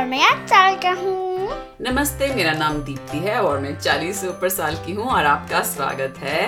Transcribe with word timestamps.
और 0.00 0.06
मैं 0.06 0.20
आठ 0.24 0.48
साल 0.48 0.76
का 0.80 0.90
हूँ। 0.90 1.48
नमस्ते 1.80 2.26
मेरा 2.34 2.52
नाम 2.52 2.76
दीप्ति 2.82 3.18
है 3.18 3.40
और 3.40 3.58
मैं 3.60 3.74
चालीस 3.78 4.20
से 4.20 4.28
ऊपर 4.28 4.48
साल 4.48 4.74
की 4.84 4.92
हूँ 4.92 5.06
और 5.06 5.26
आपका 5.26 5.62
स्वागत 5.62 6.18
है 6.18 6.46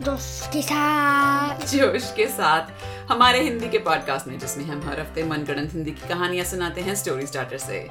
दोस्त 0.00 0.50
के 0.52 0.62
साथ। 0.62 1.64
जोश 1.66 2.10
के 2.16 2.26
साथ। 2.26 3.10
हमारे 3.10 3.40
हिंदी 3.42 3.68
के 3.68 3.78
पॉडकास्ट 3.78 4.26
में 4.28 4.38
जिसमें 4.38 4.64
हम 4.64 4.82
हर 4.88 5.00
हफ़्ते 5.00 5.24
मनगढ़ंत 5.24 5.72
हिंदी 5.74 5.90
की 5.90 6.08
कहानियाँ 6.08 6.44
सुनाते 6.44 6.80
हैं 6.80 6.94
स्टोरी 6.94 7.26
स्टार्टर 7.26 7.58
से। 7.58 7.86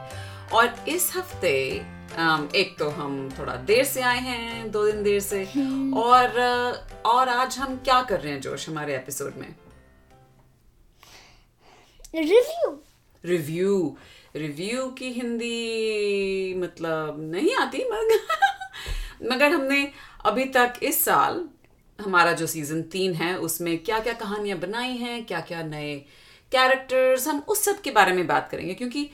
और 0.53 0.69
इस 0.87 1.11
हफ़्ते 1.15 1.55
एक 2.59 2.75
तो 2.79 2.89
हम 2.91 3.17
थोड़ा 3.39 3.55
देर 3.65 3.83
से 3.85 4.01
आए 4.03 4.19
हैं 4.19 4.69
दो 4.71 4.85
दिन 4.85 5.03
देर 5.03 5.19
से। 5.21 5.43
और 6.03 6.39
और 7.05 7.29
आज 7.29 7.57
हम 7.57 7.75
क्या 7.83 8.01
कर 8.03 8.19
रहे 8.19 8.33
हैं 8.33 8.41
जोश 8.41 8.69
हमारे 8.69 8.95
एपिसोड 8.95 9.33
में? 9.37 9.53
रिव्यू 12.15 12.79
रिव्यू 13.25 13.97
रिव्यू 14.35 14.87
की 14.87 15.09
हिंदी 15.11 16.53
मतलब 16.57 17.17
नहीं 17.31 17.55
आती 17.55 17.83
मगर 17.89 18.19
मगर 19.31 19.51
हमने 19.51 19.91
अभी 20.25 20.45
तक 20.45 20.73
इस 20.83 21.05
साल 21.05 21.49
हमारा 22.01 22.31
जो 22.31 22.47
सीज़न 22.47 22.81
तीन 22.81 23.13
है, 23.13 23.37
उसमें 23.37 23.77
क्या 23.83 23.99
क्या 23.99 24.13
कहानियाँ 24.13 24.57
बनाई 24.59 24.95
हैं 24.97 25.25
क्या 25.25 25.39
क्या 25.39 25.63
नए 25.63 25.95
कैरेक्टर्स 26.51 27.27
हम 27.27 27.39
उस 27.47 27.65
सब 27.65 27.81
के 27.81 27.91
बारे 27.91 28.13
में 28.13 28.27
बात 28.27 28.49
करेंगे, 28.49 28.73
क्योंकि 28.73 29.09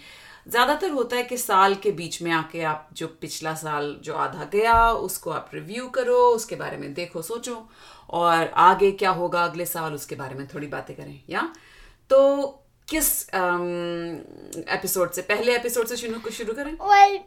ज़्यादातर 0.47 0.89
होता 0.89 1.15
है 1.15 1.23
कि 1.23 1.37
साल 1.37 1.75
के 1.75 1.91
बीच 1.91 2.21
में 2.21 2.31
आके 2.31 2.61
आप 2.61 2.89
जो 2.93 3.07
पिछला 3.07 3.53
साल 3.53 3.99
जो 4.03 4.13
आधा 4.13 4.43
गया, 4.43 4.91
उसको 4.91 5.31
आप 5.31 5.51
रिव्यू 5.53 5.87
करो, 5.87 6.17
उसके 6.17 6.55
बारे 6.55 6.77
में 6.77 6.93
देखो, 6.93 7.21
सोचो, 7.21 7.69
और 8.09 8.47
आगे 8.47 8.91
क्या 8.91 9.09
होगा 9.09 9.43
अगले 9.43 9.65
साल, 9.65 9.93
उसके 9.93 10.15
बारे 10.15 10.35
में 10.35 10.47
थोड़ी 10.47 10.67
बातें 10.67 10.95
करें, 10.95 11.21
या? 11.29 11.53
तो 12.09 12.63
किस 12.87 13.07
एपिसोड 14.73 15.11
से? 15.11 15.21
पहले 15.21 15.55
एपिसोड 15.55 15.87
से 15.87 15.97
शुरू 15.97 16.31
शुरू 16.31 16.53
करें। 16.53 16.71
वेल 16.83 17.19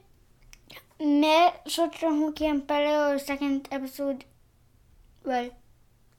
मैं 1.21 1.53
सोच 1.71 2.03
रहा 2.03 2.13
हूँ 2.13 2.31
कि 2.33 2.47
हम 2.47 2.61
पहले 2.71 2.95
और 2.97 3.19
सेकंड 3.19 3.69
एपिसोड 3.73 4.23
वेल 5.25 5.51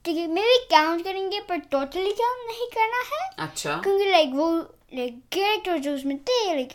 ठीक 0.04 0.16
है 0.16 0.26
मे 0.26 0.42
भी 0.42 0.58
काउंट 0.70 1.04
करेंगे 1.04 1.40
पर 1.48 1.58
टोटली 1.72 2.12
काउंट 2.20 2.46
नहीं 2.46 2.66
करना 2.74 3.02
है। 3.10 3.28
अच्छा। 3.38 3.76
क्योंकि 3.82 4.10
लाइक 4.10 4.30
वो 4.34 4.50
लाइक 4.94 5.20
कैरेक्टर 5.32 5.78
जो 5.78 5.94
उसमें 5.94 6.18
थे 6.18 6.44
लाइक 6.54 6.72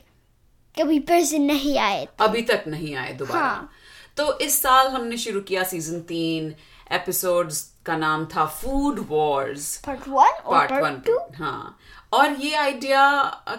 कभी 0.77 0.99
फिर 0.99 1.23
से 1.25 1.37
नहीं 1.39 1.77
आए 1.79 2.07
अभी 2.19 2.41
तक 2.51 2.63
नहीं 2.67 2.95
आए 2.95 3.13
दोबारा। 3.13 3.39
हाँ। 3.39 3.69
तो 4.17 4.37
इस 4.39 4.61
साल 4.61 4.87
हमने 4.87 5.17
शुरू 5.17 5.41
किया 5.41 5.63
सीज़न 5.63 6.01
तीन 6.09 6.53
एपिसोड्स 6.91 7.61
का 7.85 7.97
नाम 7.97 8.25
था 8.25 8.45
फ़ूड 8.61 8.99
वॉर्स 9.09 9.75
पार्ट 9.85 10.07
वन 10.07 10.23
और 10.23 10.67
पार्ट 10.67 10.83
वन 10.83 10.99
टू 11.07 11.17
हाँ। 11.35 11.77
और 12.11 12.35
ये 12.41 12.53
आइडिया 12.55 13.01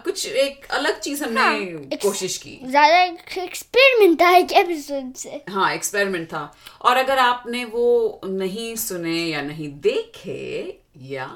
कुछ 0.05 0.27
एक 0.27 0.65
अलग 0.73 1.01
चीज़ 1.01 1.25
हमने 1.25 1.41
हाँ, 1.41 1.99
कोशिश 2.03 2.37
की। 2.37 2.59
ज़्यादा 2.65 3.01
एक्सपेरिमेंट 3.43 4.21
था 4.21 4.31
एक 4.37 4.53
एपिसोड 4.53 5.13
से। 5.15 5.43
हाँ 5.51 5.73
एक्सपेरिमेंट 5.75 6.27
था। 6.29 6.53
और 6.83 6.97
अगर 6.97 7.19
आपने 7.19 7.65
वो 7.65 8.21
नहीं 8.25 8.75
सुने 8.77 9.19
या 9.19 9.43
नहीं 9.43 9.69
देखे 9.81 10.81
या 11.03 11.27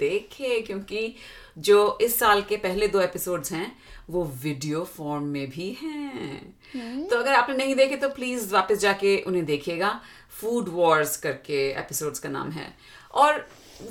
देखे 0.00 0.60
क्योंकि 0.60 1.14
जो 1.58 1.98
इस 2.02 2.18
साल 2.18 2.42
के 2.42 2.56
पहले 2.56 2.88
दो 2.88 3.00
एपिसोड्स 3.00 3.52
हैं 3.52 3.72
वो 4.10 4.24
वीडियो 4.42 4.84
फॉर्म 4.96 5.24
में 5.24 5.48
भी 5.50 5.70
हैं। 5.82 7.06
तो 7.08 7.16
अगर 7.16 7.32
आपने 7.34 7.56
नहीं 7.56 7.74
देखे 7.74 7.96
तो 7.96 8.08
प्लीज़ 8.08 8.52
वापस 8.52 8.78
जाके 8.78 9.16
उन्हें 9.22 9.44
देखिएगा। 9.44 10.00
फ़ूड 10.40 10.68
वॉर्स 10.68 11.16
करके 11.16 11.68
एपिसोड्स 11.70 12.18
का 12.18 12.28
नाम 12.28 12.50
है। 12.50 12.74
और 13.14 13.46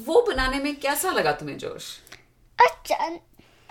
वो 0.06 0.22
बनाने 0.28 0.60
में 0.60 0.76
कैसा 0.76 1.12
लगा 1.12 1.32
तुम्हें 1.32 1.58
जोश? 1.58 1.98
अच्छा। 2.60 2.96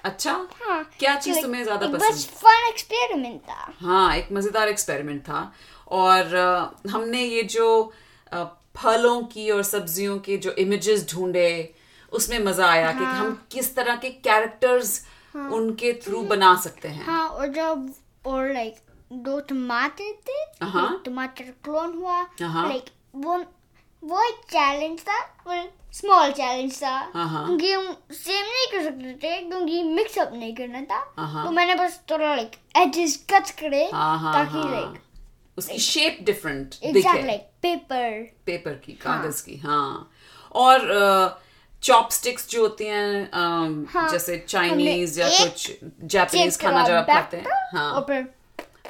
अच्छा? 0.04 0.32
हाँ। 0.60 0.82
क्या 0.98 1.14
चीज़ 1.16 1.40
तुम्हें 1.42 1.62
ज़्यादा 1.64 1.86
पसंद? 1.86 2.00
बस 2.02 2.24
फन 2.34 2.68
एक्सपेरिमेंट 2.68 3.40
था। 3.42 3.72
हाँ 3.80 4.16
एक 4.16 4.28
मज़ेदार 4.32 4.68
एक्सपेरिमेंट 4.68 5.22
था। 5.22 5.52
और 5.90 6.34
अ, 6.34 6.88
हमने 6.90 7.22
ये 7.24 7.42
जो 7.42 7.92
अ, 8.32 8.44
फलों 8.76 9.20
की 9.22 9.50
और 9.50 9.62
सब्जियों 9.62 10.18
के 10.18 10.36
जो 10.36 10.50
इमेजेस 10.58 11.06
ढूंढे 11.12 11.48
उसमें 12.12 12.38
मज़ा 12.38 12.66
आया 12.66 12.90
हाँ, 12.90 12.98
कि 12.98 13.04
हम 13.04 13.32
किस 13.52 13.74
तरह 13.76 13.96
के 13.96 14.10
कैरेक्टर्स 14.26 15.00
हाँ, 15.34 15.50
उनके 15.50 15.92
थ्रू 16.04 16.20
बना 16.22 16.54
सकते 16.64 16.88
हैं। 16.88 17.04
हाँ 17.04 17.28
और 17.28 17.46
जब 17.48 17.92
और 18.26 18.52
लाइक 18.52 18.76
दो 19.12 19.38
टमाटर 19.40 20.12
थे 20.28 20.64
हाँ। 20.66 21.02
टमाटर 21.06 21.52
क्लोन 21.64 21.94
हुआ। 21.94 22.20
हाँ। 22.42 22.68
लाइक 22.68 22.84
वो 23.14 23.38
वो 24.02 24.22
एक 24.28 24.40
चैलेंज 24.50 25.00
था 25.00 25.18
स्मॉल 25.92 26.30
चैलेंज 26.32 26.76
था। 26.82 26.90
हाँ। 27.14 27.44
क्योंकि 27.46 27.72
हम 27.72 27.86
सेम 28.12 28.46
नहीं 28.46 28.66
कर 28.72 28.82
सकते 28.84 29.12
थे 29.22 29.38
क्योंकि 29.40 29.82
मिक्स 29.84 30.18
अप 30.18 30.30
नहीं 30.34 30.54
करना 30.56 30.80
था। 30.90 31.00
हाँ। 31.18 31.44
तो 31.44 31.50
मैंने 31.50 31.74
बस 31.74 32.00
थोड़ा 32.10 32.34
लाइक 32.34 32.56
एजेस 32.76 33.16
कट 33.30 33.50
करे 33.60 33.84
हाँ 33.92 34.18
हाँ 34.18 34.32
ताकि 34.34 34.58
हाँ। 34.58 34.70
लाइक 34.70 35.00
उसकी 35.58 35.78
shape 35.78 36.18
different 36.22 36.74
exact 36.84 37.24
like 37.26 37.48
paper 37.62 38.20
paper 38.46 38.72
की 38.84 38.92
कागज़ 39.04 39.42
की 39.44 39.56
हाँ। 39.58 40.10
और 40.54 41.38
चॉपस्टिक्स 41.82 42.48
जो 42.50 42.62
होती 42.62 42.84
हैं 42.84 43.30
हाँ, 43.92 44.08
जैसे 44.10 44.36
चाइनीज़ 44.48 45.20
या 45.20 45.28
कुछ 45.28 45.72
जापानीज 46.04 46.60
खाना 46.60 46.86
जब 46.86 46.94
आप 46.94 47.06
खाते 47.10 47.36
हैं 47.36 47.66
हाँ। 47.74 48.24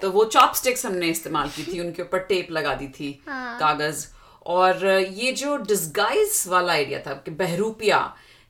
तो 0.01 0.11
वो 0.11 0.25
चॉपस्टिक्स 0.25 0.87
हमने 0.87 1.07
इस्तेमाल 1.09 1.49
की 1.49 1.65
थी 1.65 1.81
उनके 1.81 2.03
ऊपर 2.03 2.19
टेप 2.29 2.51
लगा 2.51 2.75
दी 2.75 2.89
थी 2.89 3.11
हाँ। 3.29 3.59
कागज़। 3.61 4.07
और 4.49 4.87
ये 5.01 5.33
जो 5.33 5.57
डिस्गाइज 5.57 6.45
वाला 6.49 6.73
आइडिया 6.73 7.01
था 7.07 7.13
कि 7.13 7.31
बहरूपिया 7.31 7.99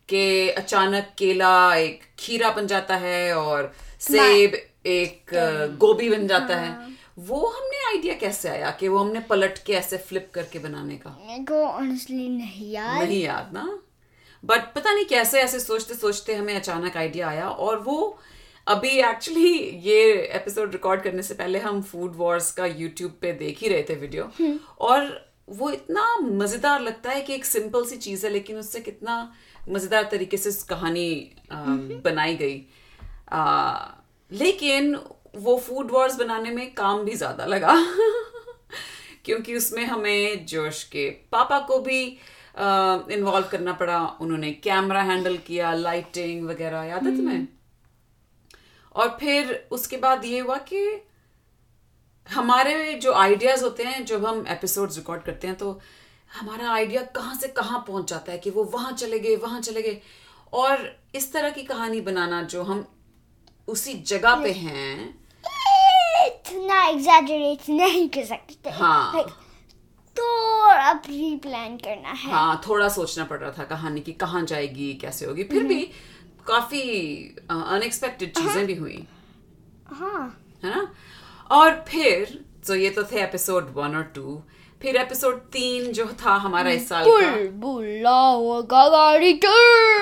के 0.09 0.51
अचानक 0.51 1.09
केला 1.19 1.75
एक 1.75 2.01
खीरा 2.19 2.51
बन 2.51 2.67
जाता 2.67 2.97
है 2.97 3.37
और 3.37 3.73
सेब 4.01 4.57
एक 4.87 5.31
गोभी 5.79 6.09
बन 6.11 6.27
जाता 6.27 6.57
हाँ। 6.57 6.65
है। 6.65 6.97
वो 7.19 7.47
हमने 7.47 7.85
आइडिया 7.87 8.15
कैसे 8.15 8.49
आया 8.49 8.71
कि 8.71 8.89
वो 8.89 8.99
हमने 8.99 9.21
पलट 9.21 9.59
के 9.59 9.73
ऐसे 9.73 9.97
फ्लिप 9.99 10.31
करके 10.35 10.59
बनाने 10.59 10.97
का? 10.97 11.19
मेरे 11.27 11.45
को 11.45 11.63
ऑनेस्टली 11.65 12.29
नहीं 12.29 12.71
याद। 12.73 13.03
नहीं 13.03 13.23
याद 13.23 13.51
ना? 13.55 13.79
बट 14.45 14.75
पता 14.75 14.93
नहीं 14.93 15.05
कैसे 15.05 15.41
ऐसे 15.41 15.61
सोचते 15.61 15.95
सोचते 15.95 16.35
हमें 16.35 16.57
अचानक 16.57 16.97
आइडिया 16.97 17.29
आया 17.29 17.49
और 17.49 17.79
वो 17.79 18.19
अभी 18.67 18.89
एक्चुअली 18.89 19.53
ये 19.85 20.13
एपिसोड 20.35 20.73
रिकॉर्ड 20.73 21.03
करने 21.03 21.23
से 21.23 21.35
पहले 21.35 21.59
हम 21.59 21.83
फ़ूड 21.83 22.17
वॉर्स 22.17 22.51
का 22.53 22.67
यूट्यूब 22.67 23.19
पे 23.21 23.33
देख 23.33 23.59
ही 23.59 23.69
रहे 23.69 23.83
थे 23.83 23.95
वीडियो 23.95 24.31
और 24.81 25.28
वो 25.49 25.71
इतना 25.71 26.17
मज़ेदार 26.21 26.81
लगता 26.81 27.11
है 27.11 27.21
कि 27.21 27.35
एक 27.35 27.45
सिंपल 27.45 27.85
सी 27.85 27.97
चीज़ 27.97 28.27
है 28.27 28.33
लेकिन 28.33 28.57
उससे 28.59 28.81
कितना 28.81 29.33
मज़ेदार 29.69 30.09
तरीके 30.11 30.37
से 30.37 30.49
उस 30.49 30.63
कहानी 30.63 31.33
बनाई 32.05 32.37
गई। 32.37 32.63
आ, 33.33 33.89
लेकिन 34.31 34.95
वो 35.37 35.57
फ़ूड 35.59 35.91
वॉर्स 35.91 36.17
बनाने 36.17 36.51
में 36.51 36.75
काम 36.75 37.05
भी 37.05 37.15
ज़्यादा 37.15 37.47
लगा। 37.47 37.75
क्योंकि 39.25 39.57
उसमें 39.57 39.85
हमें 39.85 40.47
जोश 40.47 40.83
के 40.85 41.09
पापा 41.33 41.59
को 41.59 41.79
भी 41.79 42.01
इन्वॉल्व 43.15 43.47
करना 43.47 43.73
पड़ा। 43.73 44.01
उन्होंने 44.21 44.53
कैमरा 44.53 45.03
हैंडल 45.03 45.37
किया 45.37 45.73
लाइटिंग 45.73 46.47
वगैरह 46.47 46.83
याद 46.83 47.07
है 47.07 47.17
तुम्हें? 47.17 47.47
और 48.95 49.17
फिर 49.21 49.69
उसके 49.71 49.97
बाद 49.97 50.25
ये 50.25 50.39
हुआ 50.39 50.57
कि 50.57 50.85
हमारे 52.34 52.94
जो 52.94 53.12
आइडियाज़ 53.12 53.65
होते 53.65 53.83
हैं 53.83 54.05
जब 54.05 54.27
हम 54.27 54.44
एपिसोड्स 54.49 54.97
रिकॉर्ड 54.97 55.22
करते 55.22 55.47
हैं 55.47 55.56
तो 55.56 55.81
हमारा 56.41 56.71
आइडिया 56.71 57.03
कहाँ 57.03 57.34
से 57.34 57.49
कहाँ 57.49 57.84
पहुँच 57.89 58.11
जाता 58.11 58.33
है 58.33 58.39
कि 58.39 58.50
वो 58.50 58.65
वहाँ 58.65 58.93
चले 58.93 59.19
गए 59.19 59.37
वहाँ 59.37 59.61
चले 59.61 59.83
गए। 59.83 60.00
और 60.53 60.97
इस 61.15 61.33
तरह 61.33 61.50
की 61.50 61.62
कहानी 61.62 62.00
बनाना 62.00 62.43
जो 62.43 62.62
हम 62.62 62.87
उसी 63.69 63.94
जगह 63.94 64.34
पे 64.34 64.53
हैं। 64.53 65.09
इतना 66.27 66.83
एग्जैजरेट 66.84 67.69
नहीं 67.69 68.09
कर 68.09 68.25
सकते। 68.25 68.71
हाँ। 68.71 69.15
Like, 69.15 69.31
थोड़ा 70.17 70.93
प्री 70.93 71.37
प्लान 71.37 71.77
करना 71.77 72.09
है। 72.09 72.31
हाँ 72.33 72.62
थोड़ा 72.69 72.88
सोचना 72.88 73.25
पड़ 73.25 73.38
रहा 73.38 73.50
था 73.59 73.65
कहानी 73.65 74.00
की 74.00 74.12
कहाँ 74.12 74.43
जाएगी 74.43 74.94
कैसे 74.94 75.26
होगी। 75.26 75.44
फिर 75.44 75.62
भी 75.62 75.81
काफ़ी 76.47 76.81
अनएक्सपेक्टेड 77.50 78.37
चीज़ें 78.37 78.67
भी 78.67 78.75
हुई। 78.75 79.06
हाँ। 79.87 80.43
है 80.64 80.70
ना? 80.70 80.93
और 81.50 81.85
फिर 81.89 82.45
तो 82.67 82.75
ये 82.75 82.91
तो 82.91 83.05
थे 83.05 83.23
एपिसोड 83.23 83.73
वन 83.75 83.97
और 83.97 84.03
टू 84.03 84.43
फिर 84.83 84.97
एपिसोड 84.97 85.39
तीन 85.41 85.93
जो 85.93 86.06
था 86.06 86.31
हमारा 86.31 86.71
इस 86.71 86.89
साल 86.89 87.05
बुल, 87.05 87.25
का। 87.25 87.31
बुलबुला 87.31 88.12
और 88.12 88.62
गागा 88.62 89.15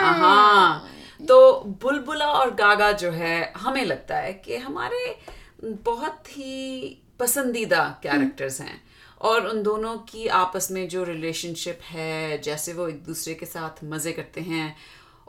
हाँ 0.00 0.88
तो 1.28 1.60
बुलबुला 1.82 2.26
और 2.26 2.54
गागा 2.54 2.92
जो 2.92 3.10
है 3.10 3.52
हमें 3.56 3.84
लगता 3.84 4.16
है 4.16 4.32
कि 4.32 4.56
हमारे 4.56 5.18
बहुत 5.64 6.28
ही 6.28 6.98
पसंदीदा 7.20 8.00
कैरेक्टर्स 8.02 8.60
हैं। 8.60 8.82
और 9.20 9.46
उन 9.46 9.62
दोनों 9.62 9.98
की 9.98 10.26
आपस 10.26 10.68
में 10.70 10.88
जो 10.88 11.04
रिलेशनशिप 11.04 11.78
है 11.82 12.38
जैसे 12.42 12.72
वो 12.72 12.88
एक 12.88 13.04
दूसरे 13.04 13.34
के 13.34 13.46
साथ 13.46 13.84
मज़े 13.84 14.12
करते 14.12 14.40
हैं 14.40 14.76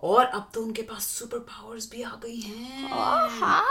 और 0.04 0.26
अब 0.26 0.50
तो 0.54 0.62
उनके 0.62 0.82
पास 0.82 1.04
सुपर 1.04 1.38
पावर्स 1.38 1.92
भी 1.92 2.02
आ 2.02 2.12
गई 2.26 2.42
हाँ। 2.92 3.68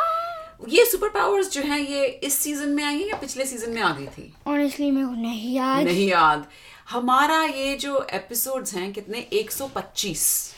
ये 0.69 0.85
सुपर 0.87 1.09
पावर्स 1.09 1.51
जो 1.51 1.63
है 1.63 1.93
ये 1.93 2.07
इस 2.07 2.35
सीज़न 2.35 2.69
में 2.69 2.85
आई 2.85 2.99
है 2.99 3.09
या 3.09 3.17
पिछले 3.17 3.47
सीज़न 3.47 3.71
में 3.71 3.83
आ 3.83 3.93
गई 3.93 4.07
थी? 4.07 4.35
ऑनेस्टली 4.47 4.91
मेरे 4.91 5.07
को 5.07 5.13
नहीं 5.13 5.55
याद। 5.55 5.85
नहीं 5.85 6.09
याद। 6.09 6.47
हमारा 6.91 7.43
ये 7.45 7.77
जो 7.77 8.07
एपिसोड्स 8.11 8.75
हैं 8.75 8.93
कितने? 8.93 9.29
125 9.33 10.53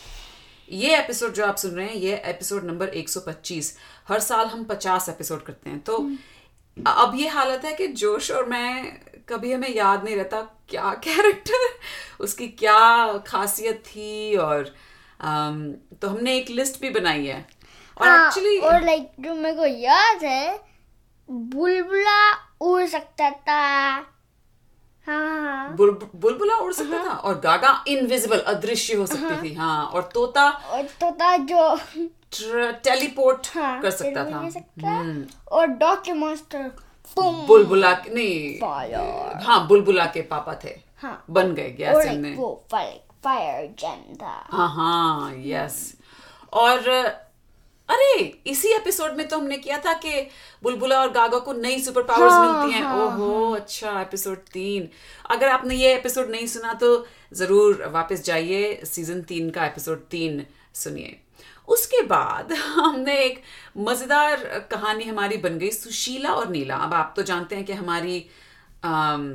ये 0.72 0.96
एपिसोड 0.98 1.32
जो 1.32 1.46
आप 1.46 1.56
सुन 1.56 1.70
रहे 1.70 1.86
हैं 1.86 1.94
ये 1.94 2.22
एपिसोड 2.24 2.64
नंबर 2.64 2.88
125 2.88 3.76
हर 4.08 4.20
साल 4.20 4.46
हम 4.46 4.64
50 4.64 5.08
एपिसोड 5.08 5.42
करते 5.42 5.70
हैं। 5.70 5.80
तो 5.80 6.10
अब 6.86 7.12
ये 7.14 7.28
हालत 7.28 7.64
है 7.64 7.74
कि 7.74 7.86
जोश 7.86 8.30
और 8.30 8.48
मैं 8.48 9.00
कभी 9.28 9.52
हमें 9.52 9.74
याद 9.74 10.04
नहीं 10.04 10.16
रहता 10.16 10.40
क्या 10.68 10.94
कैरेक्टर 11.04 11.68
उसकी 12.20 12.48
क्या 12.48 13.18
खासियत 13.18 13.82
थी 13.86 14.36
और 14.36 14.74
अम, 15.20 15.72
तो 16.02 16.08
हमने 16.08 16.36
एक 16.36 16.50
लिस्ट 16.50 16.80
भी 16.80 16.90
बनाई 16.90 17.26
है। 17.26 17.57
और 18.00 18.08
हाँ, 18.08 18.26
एक्चुअली 18.26 18.58
और 18.58 18.84
लाइक 18.84 19.10
जो 19.20 19.34
मेरे 19.34 19.56
को 19.56 19.66
याद 19.66 20.24
है 20.24 20.60
बुलबुला 21.28 22.20
उड़ 22.60 22.86
सकता 22.86 23.30
था। 23.30 23.60
हाँ 25.06 25.40
हाँ 25.40 25.74
बुल, 25.76 25.90
बुलबुला 26.16 26.54
उड़ 26.56 26.72
सकता 26.72 26.96
हाँ। 26.96 27.04
था? 27.08 27.12
और 27.12 27.38
गागा 27.40 27.84
इनविजिबल 27.88 28.38
अदृश्य 28.52 28.94
हो 28.96 29.06
सकती 29.06 29.24
हाँ। 29.24 29.42
थी 29.42 29.54
हाँ। 29.54 29.84
और 29.86 30.02
तोता? 30.14 30.48
और 30.48 30.82
तोता 31.00 31.36
जो 31.36 31.76
टेलीपोर्ट 32.84 33.46
हाँ 33.54 33.80
कर 33.82 33.90
सकता 33.90 34.24
था। 34.24 34.48
सकता 34.50 34.90
हम्म, 34.90 35.24
और 35.52 35.66
डॉक्टर 35.66 36.14
मॉन्स्टर 36.14 36.70
बूम 37.16 37.46
बुलबुला 37.46 37.92
नहीं। 38.08 38.58
फायर 38.60 39.42
हाँ 39.44 39.66
बुलबुला 39.68 40.04
के 40.14 40.22
पापा 40.32 40.54
थे। 40.64 40.76
हाँ। 41.02 41.24
बन 41.30 41.54
गए 41.54 41.70
गैस 41.78 42.06
ने 42.16 42.34
वो 42.34 42.50
फायर 42.70 43.00
फायर 43.24 44.16
था 44.22 44.32
हाँ 44.52 44.68
हाँ 44.74 45.32
यस 45.44 45.76
और 46.52 46.80
अरे 47.88 48.22
इसी 48.46 48.72
एपिसोड 48.74 49.12
में 49.16 49.26
तो 49.28 49.38
हमने 49.38 49.56
किया 49.58 49.78
था 49.78 49.92
कि 49.94 50.20
बुलबुला 50.62 51.00
और 51.00 51.10
गागा 51.12 51.38
को 51.38 51.52
नई 51.52 51.78
सुपर 51.82 52.02
पावर्स 52.02 52.32
हाँ, 52.32 52.62
मिलती 52.62 52.74
हैं। 52.74 52.82
हाँ, 52.82 53.06
ओहो 53.06 53.52
अच्छा 53.54 54.00
एपिसोड 54.00 54.38
तीन। 54.52 54.88
अगर 55.30 55.48
आपने 55.48 55.74
ये 55.74 55.94
एपिसोड 55.94 56.30
नहीं 56.30 56.46
सुना 56.46 56.72
तो 56.74 57.06
ज़रूर 57.32 57.84
वापस 57.92 58.24
जाइए 58.24 58.80
सीज़न 58.84 59.22
तीन 59.22 59.50
का 59.50 59.66
एपिसोड 59.66 60.06
तीन 60.10 60.44
सुनिए। 60.74 61.16
उसके 61.68 62.02
बाद 62.06 62.52
हमने 62.52 63.18
एक 63.24 63.42
मज़ेदार 63.78 64.44
कहानी 64.70 65.04
हमारी 65.04 65.36
बन 65.38 65.58
गई 65.58 65.70
सुशीला 65.70 66.32
और 66.32 66.48
नीला। 66.50 66.76
अब 66.76 66.94
आप 66.94 67.12
तो 67.16 67.22
जानते 67.22 67.56
हैं 67.56 67.64
कि 67.64 67.72
हमारी 67.72 68.18
अम, 68.84 69.34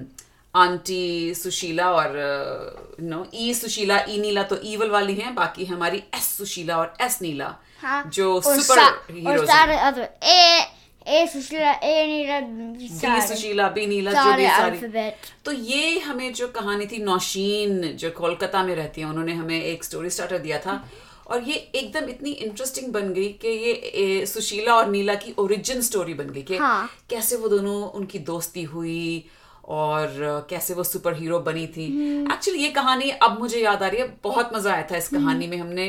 आंटी 0.55 1.33
सुशीला 1.35 1.91
और 1.91 2.97
नो 3.01 3.25
ई 3.33 3.53
सुशीला 3.53 3.99
ई 4.09 4.19
नीला 4.21 4.43
तो 4.43 4.57
ईवल 4.65 4.89
वाली 4.89 5.13
हैं 5.15 5.33
बाकी 5.35 5.65
हमारी 5.65 6.03
एस 6.15 6.25
सुशीला 6.37 6.77
और 6.77 6.93
एस 7.01 7.21
नीला। 7.21 7.55
हाँ 7.83 8.03
जो 8.13 8.33
और 8.35 8.59
सुपर 8.59 9.27
और 9.29 9.45
सारे 9.45 9.77
other 9.89 10.09
A 10.23 10.65
A 11.07 11.25
Sushila 11.27 11.71
A 11.71 12.05
Neela 12.07 12.39
B 12.39 12.87
Sushila 13.27 13.67
B 13.69 13.85
Neela 13.87 14.11
जो 14.13 14.33
भी 14.37 14.47
सारी 14.47 15.09
तो 15.45 15.51
ये 15.51 15.99
हमें 15.99 16.33
जो 16.33 16.47
कहानी 16.57 16.85
थी 16.91 17.03
नौशीन 17.03 17.81
जो 18.03 18.11
कोलकाता 18.19 18.63
में 18.63 18.75
रहती 18.75 19.01
है 19.01 19.07
उन्होंने 19.07 19.33
हमें 19.33 19.59
एक 19.61 19.83
स्टोरी 19.83 20.09
स्टार्टर 20.09 20.37
दिया 20.45 20.59
था। 20.65 20.83
और 21.31 21.43
ये 21.43 21.55
एकदम 21.75 22.09
इतनी 22.09 22.31
इंटरेस्टिंग 22.45 22.91
बन 22.93 23.11
गई 23.13 23.27
कि 23.41 23.47
ये 23.47 23.73
ए, 23.73 24.25
सुशीला 24.25 24.73
और 24.75 24.89
नीला 24.89 25.13
की 25.15 25.33
ओरिजिन 25.39 25.81
स्टोरी 25.81 26.13
बन 26.13 26.29
गई 26.29 26.41
कि 26.41 26.57
हाँ। 26.57 26.89
कैसे 27.09 27.35
वो 27.35 27.49
दोनों 27.49 27.75
उनकी 27.99 28.19
दोस्ती 28.29 28.63
हुई 28.73 29.25
और 29.67 30.47
कैसे 30.49 30.73
वो 30.73 30.83
सुपर 30.83 31.15
हीरो 31.17 31.39
बनी 31.39 31.65
थी। 31.75 31.85
एक्चुअली 32.33 32.63
ये 32.63 32.69
कहानी 32.79 33.09
अब 33.27 33.39
मुझे 33.39 33.59
याद 33.61 33.83
आ 33.83 33.87
रही 33.87 34.01
है 34.01 34.07
बहुत 34.23 34.51
मज़ा 34.55 34.73
आया 34.73 34.87
था 34.91 34.97
इस 34.97 35.07
कहानी 35.09 35.47
में 35.47 35.57
हमने 35.57 35.87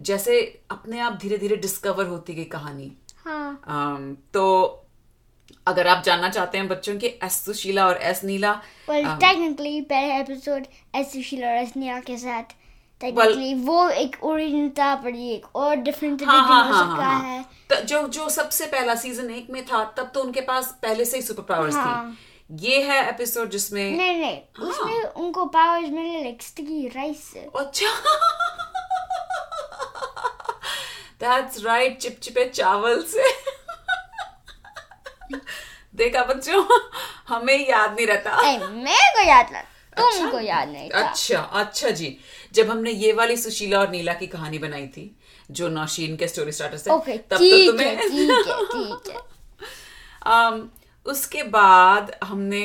जैसे 0.00 0.62
अपने 0.70 1.00
आप 1.00 1.12
धीरे 1.12 1.38
धीरे 1.38 1.56
डिस्कवर 1.56 2.06
होती 2.06 2.34
गई 2.34 2.44
कहानी। 2.44 2.92
हाँ। 3.24 3.60
अम, 3.66 4.16
तो 4.34 4.80
अगर 5.66 5.86
आप 5.86 6.02
जानना 6.04 6.28
चाहते 6.28 6.58
हैं 6.58 6.68
बच्चों 6.68 6.96
के 6.98 7.06
एस 7.06 7.44
सुशीला 7.44 7.86
और 7.86 7.96
एस 8.02 8.24
नीला 8.24 8.62
well 8.90 9.04
technically 9.04 9.80
पहले 9.84 10.14
एपिसोड 10.20 10.66
एस 10.94 11.12
सुशीला 11.12 11.48
और 11.48 11.56
एस 11.56 11.72
नीला 11.76 12.00
के 12.00 12.16
साथ। 12.18 12.42
Technically 13.00 13.54
वो 13.66 13.88
एक 13.88 14.16
ओरिजिन 14.24 14.70
था 14.70 14.94
पर 14.94 15.14
ये 15.14 15.34
एक 15.34 15.56
और 15.56 15.76
डिफरेंट 15.76 16.22
हाँ 16.22 16.40
हाँ 16.48 16.64
हाँ 16.64 16.86
हाँ 16.86 17.20
है। 17.22 17.36
हाँ। 17.36 17.50
तो 17.70 17.76
जो 17.76 18.06
जो 18.08 18.28
सबसे 18.28 18.66
पहला 18.66 18.94
सीज़न 18.94 19.30
एक 19.30 19.46
में 19.50 19.64
था 19.66 19.84
तब 19.98 20.10
तो 20.14 20.20
उनके 20.20 20.40
पास 20.40 20.78
पहले 20.82 21.04
से 21.04 21.16
ही 21.16 21.22
सुपर 21.22 21.42
पावर्स 21.42 21.74
हाँ। 21.74 22.10
थी 22.12 22.66
ये 22.66 22.82
है 22.82 23.08
एपिसोड 23.08 23.50
जिसमें 23.50 23.96
नहीं 23.96 24.20
नहीं 24.20 24.38
हाँ। 24.58 24.68
उसमें 24.68 25.02
उनको 25.02 25.44
पावर्स 25.46 25.88
मिले 25.90 26.22
लाइक 26.22 26.42
स्टिकी 26.42 26.88
राइस 26.88 27.24
से 27.24 27.48
अच्छा। 27.58 27.86
दैट्स 31.20 31.64
राइट 31.64 31.98
चिपचिपे 31.98 32.44
चावल 32.44 33.02
से। 33.08 33.32
देखा 35.96 36.24
बच्चों 36.24 36.64
हमें 37.28 37.68
याद 37.68 37.94
नहीं 37.94 38.06
रहता। 38.06 38.36
मेरे 38.68 39.12
को 39.14 39.28
याद 39.28 39.46
था 39.46 39.60
तुमको 39.96 40.36
अच्छा? 40.36 40.40
याद 40.40 40.68
नहीं 40.68 40.88
था। 40.90 41.08
अच्छा 41.08 41.40
अच्छा 41.60 41.90
जी। 41.90 42.16
जब 42.54 42.70
हमने 42.70 42.90
ये 42.90 43.12
वाली 43.12 43.36
सुशीला 43.36 43.80
और 43.80 43.90
नीला 43.90 44.12
की 44.14 44.26
कहानी 44.26 44.58
बनाई 44.58 44.86
थी 44.86 45.04
जो 45.50 45.68
नौशीन 45.68 46.16
के 46.16 46.28
स्टोरी 46.28 46.52
स्टार्टर 46.52 46.76
से 46.76 46.90
ओके 46.90 47.16
तब 47.18 47.36
तो 47.36 47.38
ठीक 47.38 47.52
है 47.52 47.66
तुम्हें 47.70 47.96
ठीक 47.98 48.46
है 48.48 48.64
ठीक 48.66 49.10
है। 49.10 49.20
um, 50.32 50.60
उसके 51.06 51.42
बाद 51.54 52.16
हमने 52.24 52.62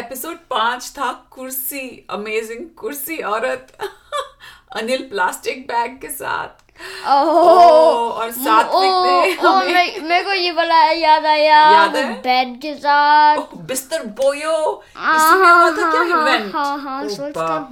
एपिसोड 0.00 0.36
पाँच 0.50 0.92
था 0.98 1.12
कुर्सी 1.30 2.06
अमेजिंग 2.10 2.68
कुर्सी 2.78 3.16
औरत। 3.30 3.76
अनिल 4.76 5.02
प्लास्टिक 5.02 5.62
बैग 5.66 5.98
के 6.02 6.08
साथ। 6.08 6.58
ओह 7.06 8.12
और 8.12 8.30
सात्विक 8.30 8.82
ने 8.82 8.88
ओह, 8.88 9.48
ओह, 9.48 9.58
हमें- 9.58 9.74
मेरे 9.74 10.00
मेरे 10.00 10.24
को 10.24 10.32
ये 10.32 10.50
वाला 10.50 10.82
याद 10.90 11.26
आया 11.26 11.70
याद 11.70 11.96
है? 11.96 12.12
बेड 12.12 12.60
के 12.62 12.74
साथ। 12.74 13.38
ओह, 13.38 13.48
बिस्तर 13.56 14.02
बोयो। 14.20 14.82
हाँ, 14.96 15.16
इसमें 15.16 15.50
हुआ 15.50 15.70
था 15.70 15.90
क्या 15.90 16.00
हाँ, 16.00 16.08
हाँ, 16.08 16.36
इवेंट 16.36 16.54
हाँ, 16.54 16.78
हाँ, 16.78 17.08
सोचता 17.08 17.44
बाप 17.48 17.68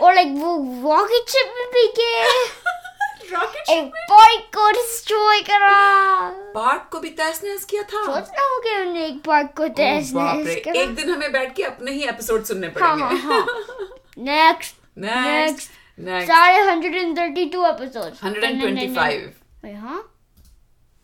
और 0.00 0.14
लाइक 0.14 0.28
वो 0.32 0.56
रॉकेट 0.90 1.28
शिप 1.28 1.52
में 1.58 1.66
भी 1.68 1.86
रॉकेट 3.32 3.68
एक 3.68 3.92
पार्क 4.10 4.40
को 4.56 4.70
डिस्ट्रॉय 4.70 5.40
करा। 5.40 5.70
पार्ट 6.54 6.88
को 6.90 6.98
भी 6.98 7.08
तहस 7.10 7.40
नहस 7.44 7.64
किया 7.64 7.82
था? 7.82 8.04
सोचता 8.06 8.42
हूँ 8.42 8.60
कि 8.62 8.76
उन्हें 8.80 9.06
एक 9.06 9.22
पार्क 9.24 9.54
को 9.56 9.62
ओह, 9.62 9.68
टेस्ट 9.68 10.14
बाप 10.14 10.36
रे 10.36 10.54
एक 10.76 10.94
दिन 10.94 11.10
हमें 11.10 11.32
बैठ 11.32 11.54
के 11.54 11.62
अपने 11.62 11.90
ही 11.92 12.04
एपिसोड 12.04 12.44
सुनने 12.44 12.66
हाँ 12.66 12.96
हाँ 12.98 13.08
पड़ेंगे। 13.08 13.28
हाँ। 13.28 13.46
नेक्स्ट 14.18 14.74
नेक्स्ट 14.96 15.70
नेक्स्ट 16.00 16.32
सारे 16.32 16.58
132 16.62 17.66
एपिसोड 17.66 18.12
125 18.12 19.76
हाँ 19.76 20.12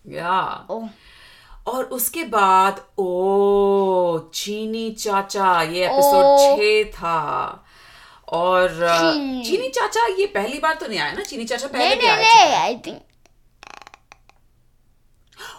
या 0.07 0.67
ओह 0.71 0.89
और 1.67 1.85
उसके 1.85 2.25
बाद 2.25 2.87
ओ 2.99 4.19
चीनी 4.35 4.91
चाचा 4.91 5.63
ये 5.63 5.85
एपिसोड 5.87 6.25
ओ। 6.25 6.57
छह 6.57 6.85
था। 6.85 7.65
और 8.29 8.69
चीनी। 8.71 9.45
चीनी 9.45 9.69
चाचा 9.69 10.07
ये 10.07 10.27
पहली 10.27 10.59
बार 10.59 10.75
तो 10.75 10.87
नहीं 10.87 10.99
आया 10.99 11.13
ना? 11.13 11.23
चीनी 11.23 11.45
चाचा 11.45 11.67
पहले 11.67 11.85
नहीं 11.85 11.97
भी 11.97 12.07
नहीं 12.07 12.17
आया 12.17 12.45
नहीं 12.45 12.55
आई 12.55 12.77
थिंक 12.77 13.01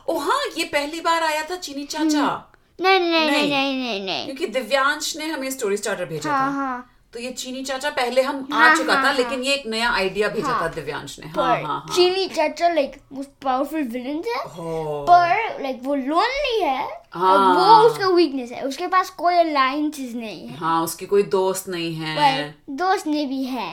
ओ 0.09 0.17
हाँ 0.17 0.39
ये 0.57 0.63
पहली 0.63 1.01
बार 1.01 1.23
आया 1.23 1.43
था 1.43 1.55
चीनी 1.55 1.83
चाचा। 1.83 2.51
नहीं 2.81 2.99
नहीं 2.99 3.09
नहीं 3.11 3.29
नहीं। 3.29 3.49
नहीं। 3.49 3.75
नहीं 3.83 4.05
नहीं। 4.05 4.25
क्योंकि 4.25 4.47
दिव्यांश 4.47 5.17
ने 5.17 5.25
हमें 5.25 5.51
स्टोरी 5.51 5.77
स्टार्टर 5.77 6.05
भेजा 6.05 6.31
हाँ 6.31 6.51
था। 6.51 6.55
हाँ। 6.55 6.98
तो 7.13 7.19
ये 7.19 7.31
चीनी 7.31 7.63
चाचा 7.63 7.89
पहले 7.89 8.21
हम 8.21 8.47
आ 8.53 8.55
हाँ, 8.55 8.75
चुका 8.75 8.93
हाँ, 8.93 9.03
था 9.03 9.07
हाँ। 9.07 9.15
लेकिन 9.17 9.43
ये 9.43 9.53
एक 9.53 9.65
नया 9.67 9.89
आइडिया 9.91 10.27
भेजा 10.29 10.47
हाँ। 10.47 10.61
था 10.61 10.67
दिव्यांश 10.73 11.17
ने। 11.19 11.27
हाँ 11.27 11.45
हाँ 11.45 11.63
हाँ। 11.63 11.95
चीनी 11.95 12.27
चाचा 12.27 12.67
लाइक 12.69 12.95
मोस्ट 13.13 13.29
पावरफुल 13.43 13.83
विलन 13.83 14.21
है। 14.27 14.43
हो। 14.55 15.05
पर 15.09 15.61
लाइक 15.63 15.79
वो 15.83 15.95
लोनली 15.95 16.59
है 16.61 16.87
हाँ। 17.13 17.31
और 17.31 17.55
वो 17.57 17.89
उसका 17.89 18.07
वीकनेस 18.07 18.51
है। 18.51 18.61
उसके 18.61 18.87
पास 18.87 19.09
कोई 19.09 19.35
अलायंसेस 19.35 20.13
नहीं 20.15 20.47
है। 20.47 20.57
हाँ 20.57 20.83
उसकी 20.83 21.05
कोई 21.05 21.23
दोस्त 21.23 21.69
नहीं 21.69 21.93
है। 21.95 22.55
दोस्त 22.69 23.07
ने 23.07 23.25
भी 23.25 23.43
है। 23.45 23.71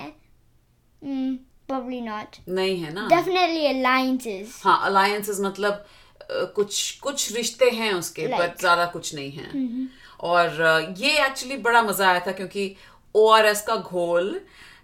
Probably 1.70 2.00
not 2.02 2.38
नहीं 2.48 2.76
है 2.82 2.92
ना। 2.94 3.08
Definitely 3.08 3.66
alliances 3.66 4.60
हाँ 4.64 4.80
अलायंसेस 4.84 5.40
मतलब 5.40 5.84
कुछ 6.30 6.98
कुछ 7.02 7.32
रिश्ते 7.36 7.70
हैं 7.70 7.92
उसके 7.92 8.26
Like. 8.26 8.40
बट 8.40 8.58
ज़्यादा 8.60 8.86
कुछ 8.86 9.14
नहीं 9.14 9.30
है। 9.32 9.88
और 10.20 10.60
अ, 10.60 10.78
ये 10.98 11.24
एक्चुअली 11.26 11.56
बड़ा 11.56 11.82
मज़ा 11.82 12.08
आया 12.08 12.20
था 12.26 12.32
क्योंकि 12.32 12.74
ओ 13.16 13.26
आर 13.30 13.46
एस 13.46 13.62
का 13.62 13.76
घोल 13.76 14.40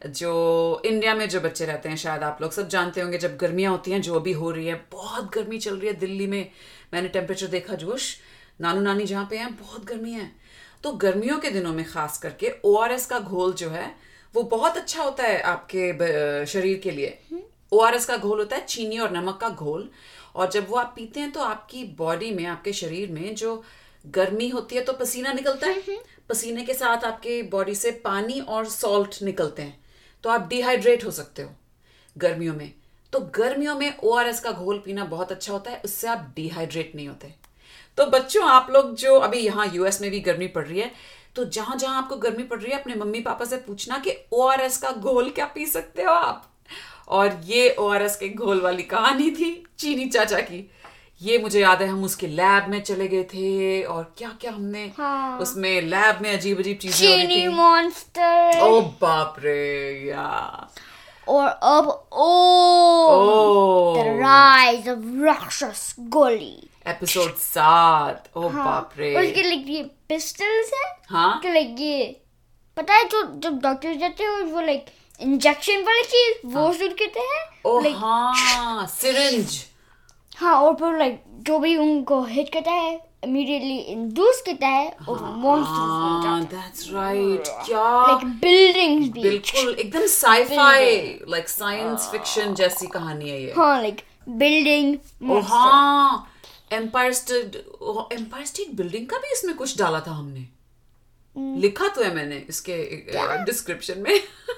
जो 0.08 0.82
इंडिया 0.84 1.14
में 1.14 1.28
जो 1.28 1.40
बच्चे 1.40 1.66
रहते 1.66 1.88
हैं, 1.88 1.96
शायद 1.96 2.22
आप 2.22 2.38
लोग 2.42 2.52
सब 2.52 2.68
जानते 2.68 3.00
होंगे, 3.00 3.18
जब 3.18 3.36
गर्मियाँ 3.36 3.72
होती 3.72 3.90
हैं, 3.90 4.00
जो 4.02 4.14
अभी 4.14 4.32
हो 4.32 4.50
रही 4.50 4.66
है, 4.66 4.74
बहुत 4.92 5.30
गर्मी 5.34 5.58
चल 5.58 5.76
रही 5.76 5.88
है 5.88 5.94
दिल्ली 5.96 6.26
में। 6.26 6.50
मैंने 6.94 7.08
टेम्परेचर 7.08 7.46
देखा, 7.48 7.74
जोश, 7.74 8.16
नानू 8.60 8.80
नानी 8.80 9.04
जहाँ 9.04 9.26
पे 9.30 9.36
हैं, 9.36 9.54
बहुत 9.56 9.84
गर्मी 9.84 10.12
है। 10.12 10.30
तो 10.84 10.92
गर्मियों 10.94 11.38
के 11.38 11.50
दिनों 11.50 11.72
में 11.72 11.84
खास 11.84 12.18
करके 12.18 12.52
ओ 12.64 12.74
आर 12.76 12.92
एस 12.92 13.06
का 13.06 13.18
घोल 13.18 13.52
जो 13.52 13.68
है, 13.70 13.94
वो 14.34 14.42
बहुत 14.42 14.76
अच्छा 14.76 15.02
होता 15.02 15.24
है 15.24 15.40
आपके 15.42 16.46
शरीर 16.46 16.78
के 16.78 16.90
लिए। 16.90 17.18
ओ 17.72 17.80
आर 17.80 17.94
एस 17.94 18.06
का 18.06 18.16
घोल 18.16 18.38
होता 18.38 18.56
है 18.56 18.64
चीनी 18.66 18.98
और 18.98 19.12
नमक 19.12 19.38
का 19.40 19.48
घोल। 19.48 19.88
और 20.34 20.50
जब 20.50 20.68
वो 20.70 20.76
आप 20.76 20.92
पीते 20.96 21.20
हैं 21.20 21.30
तो 21.32 21.40
आपकी 21.42 21.84
बॉडी 21.98 22.30
में, 22.30 22.44
आपके 22.46 22.72
शरीर 22.72 23.10
में 23.10 23.34
जो 23.34 23.62
गर्मी 24.04 24.48
होती 24.48 24.76
है 24.76 24.82
तो 24.82 24.92
पसीना 24.92 25.32
निकलता 25.32 25.66
है। 25.66 25.80
पसीने 26.32 26.62
के 26.64 26.74
साथ 26.74 27.04
आपके 27.04 27.42
बॉडी 27.50 27.74
से 27.74 27.90
पानी 28.04 28.40
और 28.40 28.66
सॉल्ट 28.70 29.22
निकलते 29.22 29.62
हैं 29.62 29.80
तो 30.24 30.30
आप 30.30 30.46
डिहाइड्रेट 30.48 31.04
हो 31.04 31.10
सकते 31.12 31.42
हो 31.42 31.50
गर्मियों 32.16 32.54
में। 32.54 32.72
तो 33.12 33.20
गर्मियों 33.34 33.74
में 33.74 33.98
ओआरएस 33.98 34.40
का 34.40 34.50
घोल 34.52 34.78
पीना 34.84 35.04
बहुत 35.04 35.32
अच्छा 35.32 35.52
होता 35.52 35.70
है, 35.70 35.80
उससे 35.84 36.08
आप 36.08 36.32
डिहाइड्रेट 36.36 36.94
नहीं 36.94 37.08
होते। 37.08 37.32
तो 37.98 38.06
बच्चों, 38.06 38.44
आप 38.44 38.70
लोग 38.70 38.94
जो 38.96 39.18
अभी 39.18 39.38
यहाँ 39.38 39.70
यूएस 39.74 40.00
में 40.00 40.10
भी 40.10 40.20
गर्मी 40.20 40.46
पड़ 40.48 40.66
रही 40.66 40.80
है 40.80 40.90
तो 41.36 41.44
जहाँ 41.46 41.76
जहाँ 41.76 41.96
आपको 41.96 42.16
गर्मी 42.18 42.42
पड़ 42.44 42.60
रही 42.60 42.72
है, 42.72 42.78
अपने 42.80 42.94
मम्मी 42.94 43.20
पापा 43.20 43.44
से 43.44 43.56
पूछना 43.58 43.98
कि 43.98 44.16
ओआरएस 44.32 44.78
का 44.78 44.90
घोल 44.92 45.30
क्या 45.30 45.46
पी 45.46 45.66
सकते 45.66 46.02
हो 46.02 46.12
आप? 46.12 46.48
और 47.08 47.40
ये 47.44 47.68
ओ 47.70 47.90
के 47.92 48.28
घोल 48.28 48.60
वाली 48.60 48.82
कहानी 48.84 49.30
थी 49.30 49.52
चीनी 49.78 50.08
चाचा 50.08 50.40
की। 50.40 50.68
ये 51.22 51.36
मुझे 51.38 51.60
याद 51.60 51.82
है 51.82 51.86
हम 51.88 52.04
उसके 52.04 52.26
लैब 52.26 52.68
में 52.68 52.80
चले 52.82 53.06
गए 53.08 53.22
थे 53.32 53.82
और 53.84 54.02
क्या 54.18 54.28
क्या 54.40 54.52
हमने 54.52 54.84
हाँ। 54.98 55.38
उसमें 55.38 55.80
लैब 55.82 56.18
में 56.22 56.32
अजीब 56.32 56.58
अजीब 56.58 56.78
चीज़ें 56.82 57.08
हो 57.08 57.14
रही 57.14 57.26
थी। 57.26 57.48
मॉन्स्टर 57.48 58.60
ओ 58.60 58.80
बाप 59.00 59.36
रे 59.38 60.08
या। 60.08 60.68
और 61.28 61.46
अब 61.46 61.88
ओ 62.12 63.94
द 63.96 64.06
राइज 64.20 64.88
ऑफ़ 64.88 64.98
राक्षस 65.24 65.94
गोली 65.98 66.68
एपिसोड 66.86 67.34
सात 67.38 68.30
ओ 68.36 68.48
बाप 68.48 68.94
रे 68.98 69.14
उसके 69.20 69.42
लाइक 69.42 69.64
ये 69.68 69.82
पिस्टल्स 70.08 70.72
है। 70.74 70.92
हाँ। 71.10 71.40
तो 71.42 71.52
लाइक 71.52 71.76
ये 71.80 72.04
पता 72.76 72.94
है 72.94 73.04
जो 73.08 73.22
जब 73.40 73.60
डॉक्टर 73.62 73.94
जाते 73.98 74.24
हैं 74.24 74.42
वो 74.52 74.60
लाइक 74.60 74.86
इंजेक्शन 75.20 75.82
वाली 75.86 76.02
चीज़ 76.14 76.46
वो 76.54 76.72
शूट 76.72 76.98
करते 76.98 77.20
हैं 77.20 77.44
ओ 77.66 77.80
हाँ 77.98 78.86
सिरिंज 78.90 79.64
हाँ 80.42 80.54
और 80.62 80.74
फिर 80.74 80.98
लाइक 80.98 81.22
जो 81.46 81.58
भी 81.58 81.76
उनको 81.76 82.22
हिट 82.24 82.52
करता 82.52 82.70
है 82.72 83.00
इमीडिएटली 83.24 83.76
इंड्यूस 83.92 84.42
करता 84.46 84.66
है 84.66 84.88
और 85.08 85.20
मॉन्स्टर्स 85.42 85.78
बन 85.78 86.26
हाँ 86.26 86.40
जाते 86.40 86.56
दैट्स 86.56 86.88
राइट 86.92 87.48
हैं 87.48 87.64
क्या? 87.66 87.82
लाइक 88.06 88.24
बिल्डिंग्स 88.40 89.08
भी। 89.12 89.22
बिल्कुल 89.22 89.74
एकदम 89.74 90.06
साईफाई 90.14 90.96
लाइक 91.28 91.48
साइंस 91.48 92.08
फिक्शन 92.12 92.54
जैसी 92.54 92.86
कहानी 92.86 93.30
है 93.30 93.40
ये। 93.42 93.52
हाँ 93.56 93.80
लाइक 93.82 94.02
बिल्डिंग 94.28 95.30
ओ 95.30 95.40
हाँ 95.50 96.28
Empire 96.72 97.12
State 97.12 97.56
Empire 98.12 98.44
State 98.46 98.74
Building 98.76 99.06
का 99.06 99.18
भी 99.18 99.32
इसमें 99.32 99.54
कुछ 99.56 99.78
डाला 99.78 100.00
था 100.06 100.10
हमने। 100.10 100.46
लिखा 101.60 101.88
तो 101.88 102.02
है 102.02 102.14
मैंने 102.14 102.36
इसके 102.48 102.74
डिस्क्रिप्शन 103.44 103.98
में। 103.98 104.18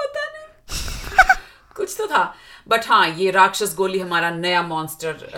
पता 0.00 0.24
नहीं। 0.26 1.36
कुछ 1.76 1.94
तो 1.98 2.06
था। 2.06 2.22
बट 2.68 2.86
हाँ 2.88 3.08
ये 3.08 3.30
राक्षस 3.30 3.74
गोली 3.76 3.98
हमारा 3.98 4.30
नया 4.30 4.62
मॉन्स्टर 4.62 5.30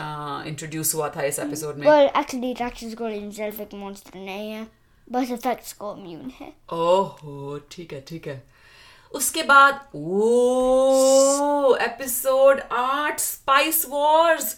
इंट्रोड्यूस 0.47 0.95
हुआ 0.95 1.09
था 1.09 1.23
इस 1.23 1.39
एपिसोड 1.39 1.77
में। 1.77 1.87
वेल 1.91 2.09
एक्चुअली 2.17 2.53
राक्षस 2.53 2.95
गोली 2.99 3.19
हिमसेल्फ 3.19 3.61
एक 3.61 3.75
मॉन्स्टर 3.75 4.19
नहीं 4.19 4.51
है 4.51 4.67
बस 5.13 5.31
इफेक्ट्स 5.31 5.73
को 5.73 5.95
इम्यून 5.99 6.33
है। 6.41 6.53
ओहो 6.73 7.59
ठीक 7.71 7.93
है 7.93 8.01
ठीक 8.09 8.27
है। 8.27 8.43
उसके 9.13 9.43
बाद 9.43 9.81
ओ 9.95 11.75
एपिसोड 11.81 12.61
आठ 12.73 13.21
spice 13.21 13.85
wars 13.89 14.53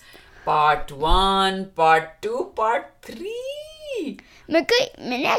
part 0.47 0.93
one 0.93 1.65
part 1.77 2.05
two 2.23 2.43
part 2.59 2.85
three 3.07 4.17
मैं 4.51 4.65
कोई 4.65 5.09
मैंने 5.09 5.37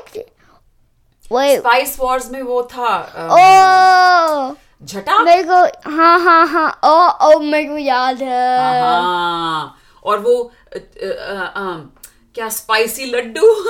स्पाइस 1.57 1.99
वॉर्स 1.99 2.31
में 2.31 2.41
वो 2.41 2.61
था 2.73 2.95
अम, 2.95 3.31
ओ 3.31 4.55
झटा? 4.81 5.17
मेरे 5.23 5.43
को 5.43 5.89
हाँ 5.91 6.19
हाँ 6.19 6.45
हाँ 6.47 6.79
ओ 6.85 7.07
ओ 7.27 7.39
मेरे 7.39 7.67
को 7.69 7.77
याद 7.77 8.21
है। 8.21 8.57
हाँ 8.59 9.77
और 10.03 10.19
वो 10.19 10.51
अ, 10.75 10.77
अ, 10.77 11.51
अम, 11.55 11.89
क्या 12.35 12.49
स्पाइसी 12.49 13.05
लड्डू? 13.05 13.41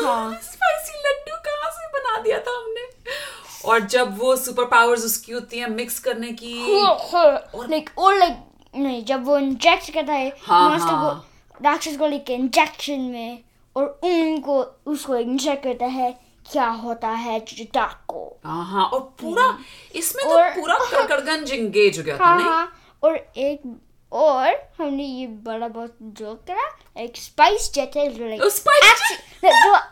स्पाइसी 0.44 0.98
लड्डू 1.06 1.36
कहाँ 1.46 1.72
से 1.72 1.88
बना 1.88 2.22
दिया 2.22 2.40
था 2.40 2.52
हमने? 2.58 2.88
और 3.66 3.80
जब 3.80 4.18
वो 4.20 4.36
सुपर 4.36 4.66
पावर्स 4.66 5.06
उसकी 5.06 5.32
होती 5.32 5.60
हैं 5.60 5.68
मिक्स 5.68 6.00
करने 6.00 6.32
की। 6.32 6.54
लाइक 7.70 7.90
और 7.98 8.16
लाइक 8.18 8.38
नहीं 8.76 9.04
जब 9.06 9.26
वो 9.26 9.38
इंजेक्ट 9.38 9.94
करता 9.94 10.14
है 10.14 10.34
हाँ, 10.44 10.70
monster 10.72 10.92
हाँ। 10.94 11.16
को 11.16 11.64
राक्षस 11.64 11.98
को 11.98 12.08
लेके 12.08 12.34
इंजेक्शन 12.34 13.00
में 13.02 13.40
और 13.76 14.00
उनको 14.04 14.62
उसको 14.86 15.16
इंजेक्ट 15.16 15.64
करता 15.64 15.86
है 15.86 16.29
क्या 16.52 16.68
होता 16.84 17.10
है 17.24 17.40
चिटाक? 17.40 18.14
हाँ 18.46 18.66
हाँ 18.66 18.86
और 18.86 19.00
पूरा 19.22 19.58
इसमें 19.96 20.24
तो 20.26 20.38
पूरा 20.60 20.76
कड़कड़गंज 20.92 21.52
एंगेज 21.52 21.98
हो 21.98 22.04
गया 22.04 22.18
था 22.18 22.26
हाँ 22.26 22.38
नहीं? 22.38 22.48
हाँ 22.48 22.72
और 23.04 23.16
एक 23.38 23.62
और 24.12 24.54
हमने 24.78 25.04
ये 25.04 25.26
बड़ा 25.28 25.68
बहुत 25.68 25.98
जोक 26.02 26.44
करा 26.48 27.02
एक 27.02 27.18
स्पाइस 27.18 27.72
जेट 27.74 27.98
है 27.98 28.08
जो 28.14 28.26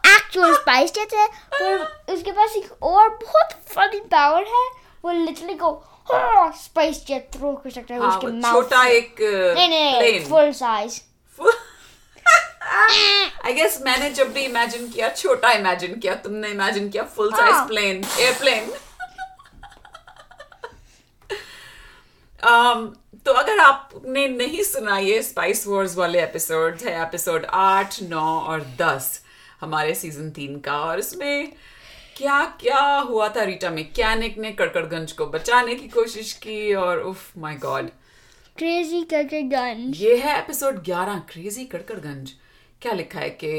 एक्चुअल 0.07 0.55
स्पाइस 0.55 0.93
जेट 0.93 1.13
है 1.13 1.27
पर 1.53 2.13
उसके 2.13 2.31
पास 2.31 2.55
एक 2.57 2.83
और 2.83 3.09
बहुत 3.23 3.53
फनी 3.69 3.99
पावर 4.11 4.43
है 4.45 4.65
वो 5.03 5.11
लिटरली 5.11 5.53
को 5.55 5.71
स्पाइस 6.57 7.05
जेट 7.07 7.29
थ्रो 7.33 7.51
कर 7.53 7.69
सकता 7.69 7.93
है 7.93 7.99
हाँ, 8.01 8.09
उसके 8.09 8.27
माउथ 8.27 8.63
छोटा 8.63 8.85
एक 8.87 9.15
नहीं 9.21 9.69
नहीं 9.69 10.25
फुल 10.25 10.51
साइज़ 10.53 10.99
आई 13.45 13.53
गेस 13.53 13.79
मैंने 13.81 14.09
जब 14.09 14.33
भी 14.33 14.41
इमेजिन 14.41 14.87
किया 14.91 15.09
छोटा 15.09 15.51
इमेजिन 15.51 15.99
किया 15.99 16.15
तुमने 16.15 16.47
इमेजिन 16.47 16.89
किया 16.89 17.03
full 17.03 17.31
size. 17.31 17.67
Plane 17.67 18.05
airplane 18.19 18.69
um, 22.47 22.95
तो 23.25 23.31
अगर 23.33 23.59
आपने 23.59 24.27
नहीं 24.27 24.63
सुना 24.63 24.97
ये 24.97 25.21
स्पाइस 25.23 25.67
वॉर्स 25.67 25.95
वाले 25.97 26.23
एपिसोड 26.23 26.77
है 26.85 27.01
एपिसोड 27.03 27.45
आठ 27.49 28.01
नौ 28.01 28.39
और 28.39 28.61
दस 28.61 29.21
हमारे 29.61 29.95
सीज़न 29.95 30.29
तीन 30.29 30.59
का 30.59 30.79
और 30.79 30.99
इसमें 30.99 31.53
क्या 32.17 32.45
क्या 32.61 32.81
हुआ 32.81 33.29
था 33.29 33.43
रीटा 33.43 33.69
मैकेनिक 33.69 34.37
ने 34.37 34.51
कड़कड़गंज 34.51 35.11
को 35.11 35.25
बचाने 35.25 35.75
की 35.75 35.87
कोशिश 35.87 36.33
की? 36.33 36.73
और 36.73 36.99
उफ 36.99 37.37
माय 37.37 37.55
गॉड 37.55 37.89
क्रेजी 38.57 39.01
करके 39.03 39.41
गन 39.41 39.91
ये 39.95 40.15
है 40.17 40.37
एपिसोड 40.39 40.83
11 40.83 41.19
क्रेजी 41.29 41.65
कड़कड़गंज 41.65 42.31
क्या 42.81 42.93
लिखा 42.93 43.19
है 43.19 43.29
कि 43.29 43.49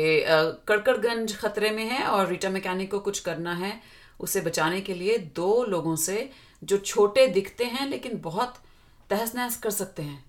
कड़कड़गंज 0.69 1.37
खतरे 1.37 1.71
में 1.71 1.85
है 1.85 2.05
और 2.05 2.29
रीटा 2.29 2.49
मैकेनिक 2.49 2.91
को 2.91 2.99
कुछ 2.99 3.21
करना 3.21 3.55
है 3.55 3.81
उसे 4.21 4.41
बचाने 4.41 4.81
के 4.81 4.95
लिए 4.95 5.19
दो 5.19 5.65
लोगों 5.65 5.97
से 5.97 6.31
जो 6.65 6.79
छोटे 6.79 7.27
दिखते 7.27 7.65
हैं 7.65 7.87
लेकिन 7.89 8.21
बहुत 8.21 8.55
तहस 9.11 9.35
नहस 9.35 9.57
कर 9.57 9.71
सकते 9.71 10.03
हैं। 10.03 10.25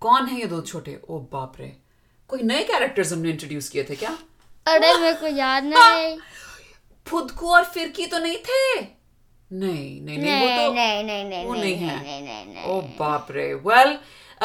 कौन 0.00 0.26
है 0.26 0.40
ये 0.40 0.46
दो 0.46 0.60
छोटे? 0.60 0.98
ओ 1.10 1.18
बाप 1.32 1.56
रे। 1.60 1.76
कोई 2.28 2.42
नए 2.42 2.62
कैरेक्टर्स 2.64 3.12
हमने 3.12 3.30
इंट्रोड्यूस 3.30 3.68
किए 3.68 3.84
थे 3.84 3.96
क्या? 3.96 4.18
अरे 4.66 4.94
मेरे 4.94 5.14
को 5.14 5.26
याद 5.26 5.64
नहीं। 5.64 6.18
फुदकू 7.06 7.48
और 7.48 7.64
फिरकी 7.64 8.06
तो 8.06 8.18
नहीं 8.18 8.38
थे। 8.38 8.95
नहीं 9.50 10.00
नहीं 10.02 10.18
नहीं 10.18 10.40
वो 10.40 10.46
नहीं 10.46 10.66
तो 10.66 10.72
नहीं 10.74 11.04
नहीं 11.04 11.24
नहीं 11.24 11.46
वो 11.46 11.54
नहीं 11.54 11.74
है। 11.76 12.64
ओ 12.66 12.80
बाप 12.98 13.28
रे। 13.30 13.52
वेल 13.66 13.96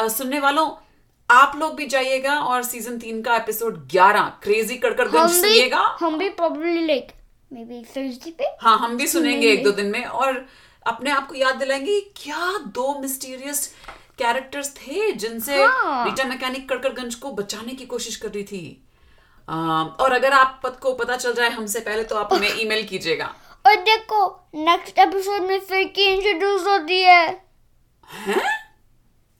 सुनने 0.08 0.40
वालों 0.40 0.68
आप 1.28 1.56
लोग 1.56 1.74
भी 1.76 1.86
जाइएगा 1.86 2.38
और 2.40 2.62
सीज़न 2.62 2.98
तीन 2.98 3.20
का 3.22 3.36
एपिसोड 3.36 3.86
11 3.88 4.28
क्रेजी 4.42 4.76
कड़कड़गंज 4.76 5.30
सुनिएगा। 5.32 5.80
हम 6.00 6.18
भी 6.18 6.28
लाइक 6.86 7.12
मे 7.50 7.64
बी 7.64 7.82
थर्सडे 7.96 8.30
पे। 8.30 8.44
हाँ 8.60 8.78
हम 8.78 8.96
भी 8.96 9.06
सुनेंगे 9.06 9.50
एक 9.52 9.64
दो 9.64 9.70
दिन 9.72 9.86
में 9.86 10.04
और 10.04 10.44
अपने 10.86 11.10
आप 11.10 11.28
को 11.28 11.34
याद 11.34 11.56
दिलाएँगे 11.56 12.00
क्या 12.16 12.56
दो 12.74 12.98
मिस्टीरियस 13.00 13.66
कैरेक्टर्स 14.18 14.70
थे 14.76 15.10
जिनसे 15.12 15.62
हाँ। 15.62 16.04
रीटा 16.04 16.24
मैकेनिक 16.24 16.68
कड़कड़गंज 16.68 17.14
को 17.14 17.32
बचाने 17.32 17.72
की 17.72 17.86
कोशिश 17.86 18.16
कर 18.16 18.28
रही 18.28 18.44
थी। 18.44 18.64
और 19.48 20.12
अगर 20.12 20.32
आप 20.32 20.60
पद 20.64 20.76
को 20.82 20.92
पता 20.94 21.16
चल 21.16 21.34
जाए 21.34 21.50
हमसे 21.50 21.80
पहले 21.80 22.04
तो 22.04 22.16
आप 22.16 22.32
हमें 22.34 22.48
ईमेल 22.60 22.82
कीजिएगा। 22.86 23.34
और 23.66 23.76
देखो 23.76 24.48
नेक्स्ट 24.54 24.98
एपिसोड 24.98 25.42
में 25.42 25.60
फिर 25.60 25.88
की 25.88 26.04
इंट्रोड्यूस 26.04 26.66
होती 26.66 27.02
है। 27.02 27.42
हैं? 28.08 28.42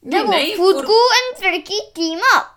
देखो 0.05 0.57
फुदकू 0.57 1.07
एंड 1.13 1.35
फिर 1.35 1.57
की 1.57 1.79
टीम 1.95 2.19
अप 2.19 2.49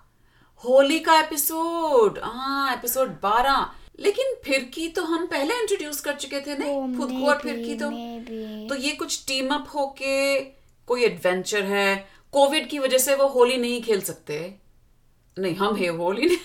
होली 0.65 0.99
का 0.99 1.19
एपिसोड 1.21 2.19
हाँ 2.23 2.73
एपिसोड 2.73 3.21
12 3.21 3.67
लेकिन 4.01 4.35
फिरकी 4.45 4.89
तो 4.89 5.03
हम 5.03 5.27
पहले 5.27 5.55
इंट्रोड्यूस 5.55 6.01
कर 6.01 6.15
चुके 6.15 6.41
थे 6.41 6.59
नहीं? 6.59 6.99
खुद 6.99 7.11
को 7.11 7.29
और 7.29 7.39
फिरकी 7.39 7.75
तो। 7.75 7.91
तो 8.69 8.83
ये 8.83 8.93
कुछ 8.93 9.25
टीम 9.27 9.55
अप 9.55 9.67
होके 9.75 10.41
कोई 10.87 11.05
एडवेंचर 11.05 11.65
है। 11.65 12.09
कोविड 12.33 12.69
की 12.69 12.79
वजह 12.79 12.99
से 12.99 13.15
वो 13.15 13.27
होली 13.27 13.57
नहीं 13.57 13.83
खेल 13.83 14.01
सकते। 14.01 14.55
नहीं 15.39 15.57
हम 15.57 15.77
है 15.77 15.89
होली 15.89 16.27
नहीं। 16.27 16.39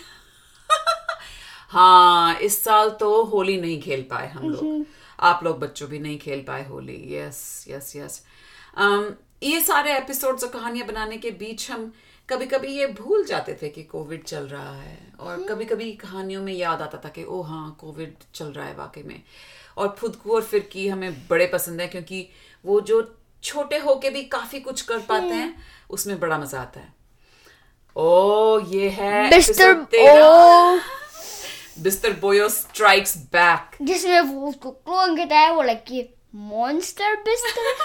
हाँ 1.69 2.35
इस 2.35 2.63
साल 2.63 2.89
तो 2.89 3.23
होली 3.23 3.61
नहीं 3.61 3.81
खेल 3.81 4.01
पाए 4.01 4.29
हम 4.29 4.49
लोग। 4.49 4.85
आप 5.21 5.43
लोग 5.43 5.59
बच्चों 5.59 5.87
भी 5.89 5.99
नहीं 5.99 6.17
खेल 6.19 6.43
पाए 6.43 6.67
होली। 6.67 6.97
यस 7.15 7.65
यस 7.69 7.95
यस 7.95 8.21
ये 9.43 9.59
सारे 9.61 9.97
एपिसोड्स 9.97 10.43
और 10.43 10.49
कहानियाँ 10.49 10.87
बनाने 10.87 11.17
के 11.17 11.31
बीच 11.31 11.69
हम 11.71 11.91
कभी 12.29 12.45
कभी 12.45 12.67
ये 12.67 12.87
भूल 12.87 13.25
जाते 13.25 13.57
थे 13.61 13.69
कि 13.69 13.83
कोविड 13.83 14.23
चल 14.23 14.43
रहा 14.47 14.75
है। 14.75 14.97
और 15.19 15.43
कभी 15.49 15.65
कभी 15.65 15.91
कहानियों 15.93 16.41
में 16.43 16.53
याद 16.53 16.81
आता 16.81 16.97
था 17.05 17.09
कि 17.09 17.23
ओ 17.23 17.41
हाँ 17.41 17.75
कोविड 17.79 18.13
चल 18.35 18.45
रहा 18.45 18.65
है 18.65 18.75
वाकई 18.75 19.03
में। 19.03 19.21
और 19.77 19.87
खुदकू 19.99 20.35
और 20.35 20.41
फिरकी 20.43 20.87
हमें 20.87 21.27
बड़े 21.27 21.47
पसंद 21.47 21.81
है 21.81 21.87
क्योंकि 21.87 22.27
वो 22.65 22.79
जो 22.81 23.01
छोटे 23.43 23.77
होके 23.77 24.09
भी 24.09 24.23
काफ़ी 24.23 24.59
कुछ 24.59 24.81
कर 24.81 24.99
पाते 24.99 25.33
हैं 25.33 25.55
उसमें 25.89 26.19
बड़ा 26.19 26.37
मज़ा 26.37 26.61
आता 26.61 26.79
है। 26.79 26.93
ओ 27.95 28.59
ये 28.67 28.89
है 28.89 29.29
मिस्टर 31.79 31.87
episode 31.87 32.05
13 32.05 32.05
ओ 32.05 32.11
मिस्टर 32.11 32.21
बोयो 32.21 32.49
स्ट्राइक्स 32.49 33.17
बैक 33.17 33.77
जिसमें 33.81 34.21
वो 34.21 34.49
उसको 34.49 34.71
क्लोन 34.71 35.17
कहता 35.17 35.39
है 35.39 35.53
वो 35.53 35.61
लाइक 35.61 35.85
ये 35.91 36.13
मॉन्स्टर 36.35 37.15
बिस्तर 37.15 37.75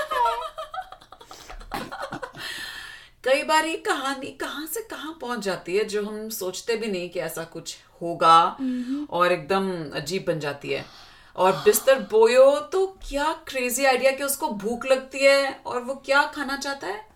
कई 3.24 3.42
बार 3.42 3.66
ये 3.66 3.76
कहानी 3.76 4.26
कहाँ 4.26 4.66
से 4.66 4.80
कहाँ 4.80 5.18
पहुँच 5.20 5.38
जाती 5.38 5.76
है 5.76 5.84
जो 5.84 6.06
हम 6.06 6.28
सोचते 6.28 6.76
भी 6.76 6.86
नहीं 6.86 7.10
कि 7.10 7.20
ऐसा 7.20 7.44
कुछ 7.44 7.76
होगा 8.02 8.56
और 9.10 9.32
एकदम 9.32 9.90
अजीब 9.96 10.24
बन 10.28 10.40
जाती 10.40 10.70
है। 10.70 10.84
और 11.36 11.52
बिस्तर 11.52 11.98
बोयो 11.98 12.60
तो 12.60 12.86
क्या 12.86 13.32
क्रेजी 13.32 13.84
आइडिया 13.84 14.12
कि 14.12 14.24
उसको 14.24 14.48
भूख 14.48 14.86
लगती 14.86 15.18
है 15.18 15.60
और 15.66 15.80
वो 15.80 15.94
क्या 15.94 16.22
खाना 16.22 16.56
चाहता 16.56 16.86
है? 16.86 17.08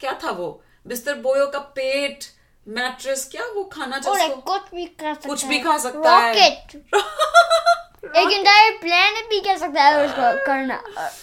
क्या 0.00 0.20
था 0.24 0.30
वो? 0.30 0.62
बिस्तर 0.86 1.14
बोयो 1.14 1.46
का 1.46 1.58
पेट 1.58 2.24
मैट्रेस 2.68 3.28
क्या? 3.32 3.44
वो 3.44 3.64
खाना 3.64 3.96
है 3.96 4.28
कुछ 4.28 4.62
भी 4.74 4.84
कर 4.84 5.14
सकता 5.14 5.28
कुछ 5.28 5.44
भी 5.44 5.58
खा 5.58 5.78
सकता 5.78 6.16
है। 6.16 6.34
रॉकेट 6.34 6.76
एक 8.16 8.30
इंटायर 8.30 8.78
प्लेनेट 8.78 9.24
भी 9.24 9.40
कर 9.40 9.58
सकता 9.58 9.82
है 9.82 10.06
उसको 10.06 10.46
करना 10.46 10.74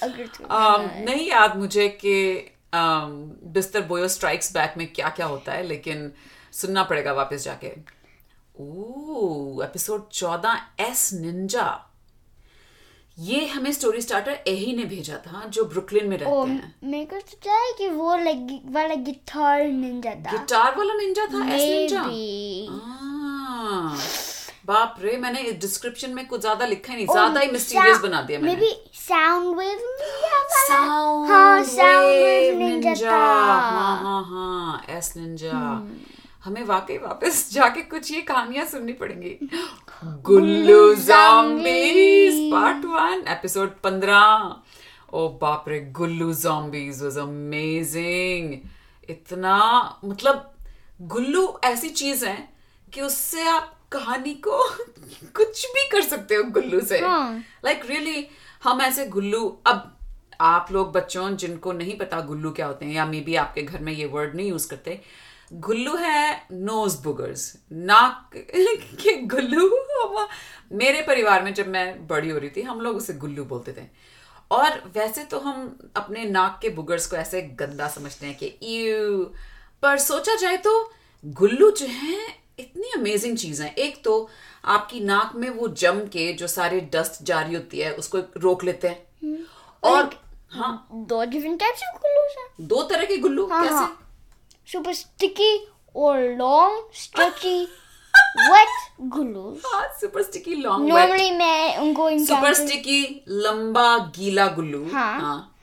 अगर 0.01 0.25
um, 0.25 1.09
नहीं 1.09 1.27
याद 1.27 1.57
मुझे 1.57 1.87
कि 1.89 2.45
um, 2.73 3.09
बिस्तर 3.53 3.81
बोयो 3.81 4.07
स्ट्राइक्स 4.07 4.53
बैक 4.53 4.73
में 4.77 4.93
क्या 4.93 5.09
क्या 5.09 5.25
होता 5.25 5.51
है 5.51 5.63
लेकिन 5.63 6.11
सुनना 6.53 6.83
पड़ेगा 6.83 7.13
वापस 7.13 7.43
जाके। 7.43 7.71
ओह 8.59 9.65
एपिसोड 9.65 10.09
चौदह 10.09 10.61
एस 10.79 11.13
निंजा 11.13 11.86
ये 13.17 13.45
हमें 13.47 13.71
स्टोरी 13.71 14.01
स्टार्टर 14.01 14.39
एही 14.47 14.75
ने 14.75 14.83
भेजा 14.85 15.15
था 15.17 15.43
जो 15.49 15.63
ब्रुकलिन 15.65 16.07
में 16.07 16.15
ओ 16.17 16.19
रहते 16.19 16.51
हैं। 16.51 16.73
मेरे 16.83 17.05
को 17.05 17.19
सोचा 17.19 17.53
है 17.53 17.71
कि 17.77 17.87
वो 17.89 18.15
लाइक 18.15 18.61
वाला 18.71 18.95
गिटार 19.05 19.63
निंजा 19.63 20.11
था। 20.11 20.31
गिटार 20.31 20.75
वाला 20.77 20.93
निंजा 20.93 21.25
था 21.25 21.45
एस 21.55 21.61
निंजा. 21.61 22.03
Ah, 22.69 23.97
बाप 24.65 24.95
रे 25.01 25.15
मैंने 25.17 25.51
डिस्क्रिप्शन 25.61 26.13
में 26.13 26.25
कुछ 26.27 26.41
ज़्यादा 26.41 26.65
लिखा 26.65 26.93
ही 26.93 26.95
नहीं 26.95 27.07
ज़्यादा 27.07 27.39
ही 27.39 27.51
मिस्टीरियस 27.51 27.99
बना 27.99 28.21
दिया 28.21 28.39
मैंने। 28.39 28.55
मे 28.55 28.61
बी 28.61 28.71
साउंड 28.99 29.57
वेव 29.57 29.77
हाँ, 30.69 31.63
Ninja 31.63 31.91
Ninja. 32.57 32.95
था। 33.01 33.17
हाँ 33.17 33.97
हाँ 34.03 34.23
हाँ 34.23 34.85
एस 34.89 35.13
निंजा 35.17 35.51
हमें 36.47 36.63
वाकई 36.63 36.97
वापस 36.97 37.53
जाके 37.53 37.81
कुछ 37.81 38.11
ये 38.11 38.21
कहानियाँ 38.21 38.65
सुननी 38.65 38.93
पड़ेंगी। 38.93 39.37
Gullu 40.03 40.93
zombies 40.95 42.37
part 42.51 42.85
one 42.85 43.23
episode 43.27 43.69
पंद्रह। 43.83 44.55
ओ 45.13 45.27
बाप 45.41 45.65
रे 45.67 45.79
गुल्लू 45.91 46.33
zombies 46.33 47.01
was 47.03 47.17
amazing 47.17 48.55
इतना 49.09 49.57
मतलब 50.05 50.53
गुल्लू 51.01 51.59
ऐसी 51.63 51.89
चीज़ 51.89 52.25
है 52.25 52.37
कि 52.93 53.01
उससे 53.01 53.47
आप 53.47 53.73
कहानी 53.91 54.33
को 54.33 54.63
कुछ 55.35 55.65
भी 55.65 55.87
कर 55.89 56.01
सकते 56.01 56.35
हो 56.35 56.43
गुल्लू 56.43 56.79
से। 56.79 56.99
हाँ। 56.99 57.43
लाइक 57.65 57.85
रियली 57.85 58.27
हम 58.63 58.81
ऐसे 58.81 59.05
गुल्लू 59.07 59.57
अब 59.67 59.93
आप 60.41 60.67
लोग 60.71 60.91
बच्चों 60.91 61.35
जिनको 61.37 61.71
नहीं 61.73 61.97
पता 61.97 62.21
गुल्लू 62.21 62.51
क्या 62.51 62.65
होते 62.65 62.85
हैं 62.85 62.93
या 62.93 63.05
मे 63.05 63.19
बी 63.19 63.35
आपके 63.35 63.61
घर 63.61 63.79
में 63.79 63.93
ये 63.93 64.05
वर्ड 64.05 64.35
नहीं 64.35 64.49
यूज़ 64.49 64.69
करते 64.69 65.01
गुल्लू 65.53 65.95
है 65.95 66.47
नोज़ 66.51 67.01
बुगर्स 67.03 67.55
नाक 67.71 68.31
के 69.03 69.21
गुल्लू? 69.21 69.69
मेरे 70.71 71.01
परिवार 71.01 71.43
में 71.43 71.53
जब 71.53 71.67
मैं 71.67 72.07
बड़ी 72.07 72.29
हो 72.29 72.37
रही 72.37 72.49
थी 72.49 72.61
हम 72.61 72.81
लोग 72.81 72.97
उसे 72.97 73.13
गुल्लू 73.13 73.45
बोलते 73.45 73.73
थे। 73.73 73.85
और 74.51 74.91
वैसे 74.95 75.23
तो 75.23 75.39
हम 75.39 75.91
अपने 75.95 76.25
नाक 76.25 76.59
के 76.61 76.69
बुगर्स 76.69 77.07
को 77.07 77.15
ऐसे 77.15 77.41
गंदा 77.41 77.87
समझते 77.87 78.25
हैं 78.25 78.37
कि 78.37 78.57
यू 78.63 79.23
पर 79.81 79.97
सोचा 79.97 80.35
जाए 80.35 80.57
तो 80.57 80.91
गुल्लू 81.25 81.71
जो 81.71 81.85
है 81.85 82.19
इतनी 82.59 82.91
अमेजिंग 82.97 83.37
चीज़ 83.37 83.63
है। 83.63 83.73
एक 83.73 84.03
तो 84.03 84.29
आपकी 84.65 84.99
नाक 84.99 85.31
में 85.35 85.49
वो 85.49 85.67
जम 85.67 85.99
के 85.99 86.33
जो 86.33 86.47
सारे 86.47 86.79
डस्ट 86.81 87.23
जारी 87.23 87.55
होती 87.55 87.79
है 87.79 87.93
उसको 87.93 88.17
रोक 88.37 88.63
लेते 88.63 88.87
हैं। 88.87 89.37
और 89.83 90.09
हाँ। 90.49 90.87
दो 90.91 91.23
डिफरेंट 91.25 91.59
टाइप्स 91.59 91.81
ऑफ़ 91.83 92.01
ग्लूस 92.01 92.35
हैं। 92.37 92.67
दो 92.67 92.83
तरह 92.83 93.05
के 93.05 93.17
गुल्लू 93.17 93.47
हाँ, 93.47 93.63
कैसे? 93.63 93.75
हाँ। 93.75 94.03
सुपर 94.71 94.93
स्टिकी 94.93 95.67
और 95.95 96.19
लॉन्ग 96.19 96.89
स्ट्रेची 96.93 97.63
वेट 98.51 98.67
ग्लूस 99.01 99.61
हाँ 99.65 99.87
सुपर 100.01 100.23
स्टिकी 100.23 100.55
लॉन्ग 100.55 100.89
नॉर्मली 100.89 101.31
मैं 101.31 101.77
उनको 101.77 102.09
सुपर 102.09 102.39
encounter- 102.39 102.67
स्टिकी 102.67 103.23
लंबा 103.29 103.97
गीला 103.97 104.47
गुल्लू। 104.47 104.89
हाँ। 104.93 105.21
हाँ। 105.21 105.55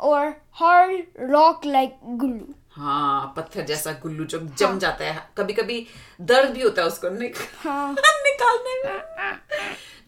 और 0.00 0.28
हार्ड 0.52 1.04
रॉक 1.20 1.60
लाइक 1.66 1.96
ग्लू 2.04 2.54
हाँ 2.70 3.34
पत्थर 3.36 3.60
जैसा 3.60 3.92
गुल्लू 3.92 4.24
जो 4.24 4.38
जम 4.58 4.78
जाता 4.78 5.04
है। 5.04 5.30
कभी 5.38 5.52
कभी 5.52 5.86
दर्द 6.20 6.50
भी 6.50 6.62
होता 6.62 6.82
है 6.82 6.88
उसको 6.88 7.08
निक... 7.08 7.36
हाँ। 7.64 7.92
निकालने 8.02 8.82
में। 8.84 9.38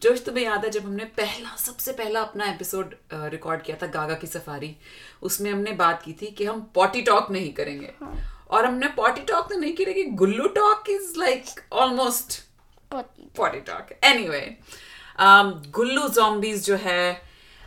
जोश 0.01 0.25
तुम्हें 0.25 0.45
याद 0.45 0.63
है 0.65 0.69
जब 0.69 0.83
हमने 0.85 1.05
पहला 1.05 1.55
सबसे 1.55 1.91
पहला 1.91 2.21
अपना 2.21 2.45
एपिसोड 2.45 2.95
रिकॉर्ड 3.13 3.61
किया 3.61 3.77
था 3.81 3.87
गागा 3.87 4.13
की 4.13 4.27
सफारी 4.27 4.75
उसमें 5.21 5.51
हमने 5.51 5.71
बात 5.71 6.01
की 6.03 6.13
थी 6.13 6.25
कि 6.27 6.45
हम 6.45 6.71
पॉटी 6.75 7.01
टॉक 7.01 7.31
नहीं 7.31 7.53
करेंगे। 7.53 7.93
और 8.53 8.65
हमने 8.65 8.87
पॉटी 8.97 9.21
टॉक 9.27 9.49
तो 9.49 9.59
नहीं 9.59 9.73
की 9.75 9.85
लेकिन 9.85 10.15
Gullu 10.15 10.47
talk 10.55 10.89
is 10.89 11.13
like 11.19 11.59
almost 11.73 12.41
potty 13.37 13.59
talk 13.69 13.93
anyway 14.05 14.41
Gullu 15.71 16.07
zombies 16.09 16.65
जो 16.65 16.75
है 16.75 17.21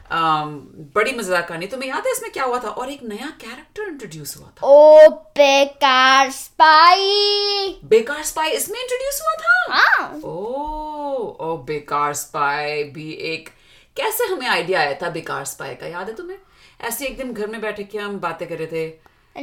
um, 0.06 0.50
बड़ी 0.94 1.12
मज़ेदार 1.12 1.42
कहानी 1.42 1.66
तुम्हें 1.66 1.88
याद 1.88 2.06
है 2.06 2.12
इसमें 2.12 2.30
क्या 2.32 2.44
हुआ 2.44 2.58
था? 2.58 2.68
और 2.68 2.90
एक 2.90 3.02
नया 3.02 3.30
कैरेक्टर 3.40 3.82
इंट्रोड्यूस 3.82 4.36
हुआ 4.36 4.50
था। 4.56 4.66
ओ 4.66 5.08
बेकार 5.38 6.30
स्पाई 6.30 7.80
बेकार 7.84 8.22
स्पाई 8.24 8.50
इसमें 8.50 8.78
इंट्रोड्यूस 8.80 9.20
हुआ 9.22 9.34
था? 9.42 9.54
हाँ। 9.74 10.20
ओ 10.24 11.36
ओ 11.40 11.56
बेकार 11.66 12.14
स्पाई 12.14 12.82
भी 12.94 13.10
एक 13.32 13.48
कैसे 13.96 14.24
हमें 14.24 14.46
आइडिया 14.46 14.80
आया 14.80 14.94
था 15.02 15.10
बेकार 15.10 15.44
स्पाई 15.44 15.74
का? 15.74 15.86
याद 15.86 16.08
है 16.08 16.14
तुम्हें? 16.16 16.38
ऐसे 16.80 17.06
एक 17.06 17.16
दिन 17.18 17.32
घर 17.32 17.46
में 17.46 17.60
बैठे 17.60 17.84
के 17.84 17.98
हम 17.98 18.18
बातें 18.20 18.48
कर 18.48 18.58
रहे 18.58 18.66
थे। 18.66 18.88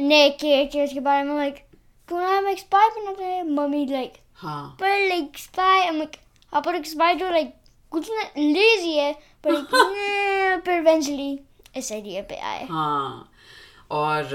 ने 0.00 0.28
के 0.40 0.84
उसके 0.84 1.00
बारे 1.00 1.22
में 1.22 1.36
लाइक 1.36 1.56
क्यों 2.08 2.20
ना 2.20 2.36
हम 2.36 2.48
एक 2.48 2.58
स्पाई 2.58 2.88
बनाते 2.96 3.24
हैं 3.24 3.42
मम्मी 3.50 3.84
लाइक 3.86 4.12
हाँ 4.36 4.64
पर 4.80 5.08
लाइक 5.08 5.38
स्पाई 5.38 5.90
लाइक 5.90 6.16
आप 6.52 6.68
एक 6.68 6.86
स्पाई 6.86 7.14
जो 7.14 7.30
लाइक 7.30 7.54
कुछ 7.92 8.10
ना 8.10 8.22
लेजी 8.38 8.92
है 8.96 9.12
पर 9.46 9.62
पर 10.66 10.72
इवेंचुअली 10.72 11.38
इस 11.76 11.92
आइडिया 11.92 12.22
पे 12.28 12.36
आए 12.50 12.64
हाँ 12.70 13.30
और 13.90 14.34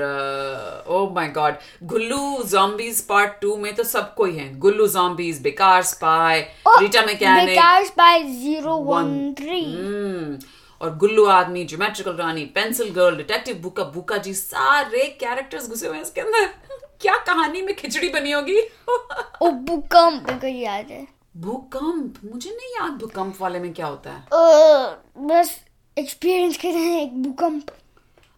ओ 0.89 1.06
my 1.15 1.28
God 1.36 1.56
Gullu 1.91 2.17
zombies 2.52 3.00
part 3.02 3.39
two 3.41 3.56
में 3.58 3.74
तो 3.76 3.84
सब 3.84 4.13
कोई 4.15 4.36
है। 4.38 4.54
गुल्लू 4.60 4.88
zombies 4.88 5.39
बेकार 5.43 5.82
स्पाई 5.84 6.39
रीटा 6.80 7.02
मैकेनिक 7.06 7.45
बेकार 7.50 7.84
spy 7.86 8.24
zero 8.24 8.76
one 8.91 9.34
three 9.39 9.63
hmm, 9.65 10.38
और 10.82 10.98
गुल्लू 10.98 11.26
आदमी 11.26 11.65
ज्योमेट्रिकल 11.65 12.13
रानी 12.13 12.46
पेंसिल 12.46 12.89
गर्ल 12.89 13.15
डिटेक्टिव 13.18 13.56
बुका 13.56 13.84
बुका 13.84 14.18
जी 14.18 14.34
सारे 14.34 15.18
कैरेक्टर्स 15.20 15.70
घुसे 15.70 15.88
हुए 15.88 15.96
हैं 15.96 16.04
इसके 16.04 16.22
अंदर। 16.22 16.46
क्या 17.02 17.18
कहानी 17.18 17.62
में 17.62 17.76
खिचड़ी 17.76 18.10
बनी 18.10 18.32
होगी? 18.32 18.60
ओ 19.42 19.52
भूकंप 19.52 20.44
याद 20.44 20.86
है। 20.92 21.08
भूकंप? 21.38 22.13
मुझे 22.34 22.50
नहीं 22.50 22.70
याद 22.70 22.92
भूकंप 22.92 23.38
वाले 23.42 23.60
में 23.60 23.74
क्या 23.74 23.88
होता 23.88 24.12
है। 24.12 24.20
अ, 24.22 24.98
बस 25.18 25.60
एक्सपीरियंस 25.98 26.58
कर 26.58 26.68
रहे 26.68 26.84
हैं 26.84 27.02
एक 27.02 27.24
भूकंप। 27.24 27.70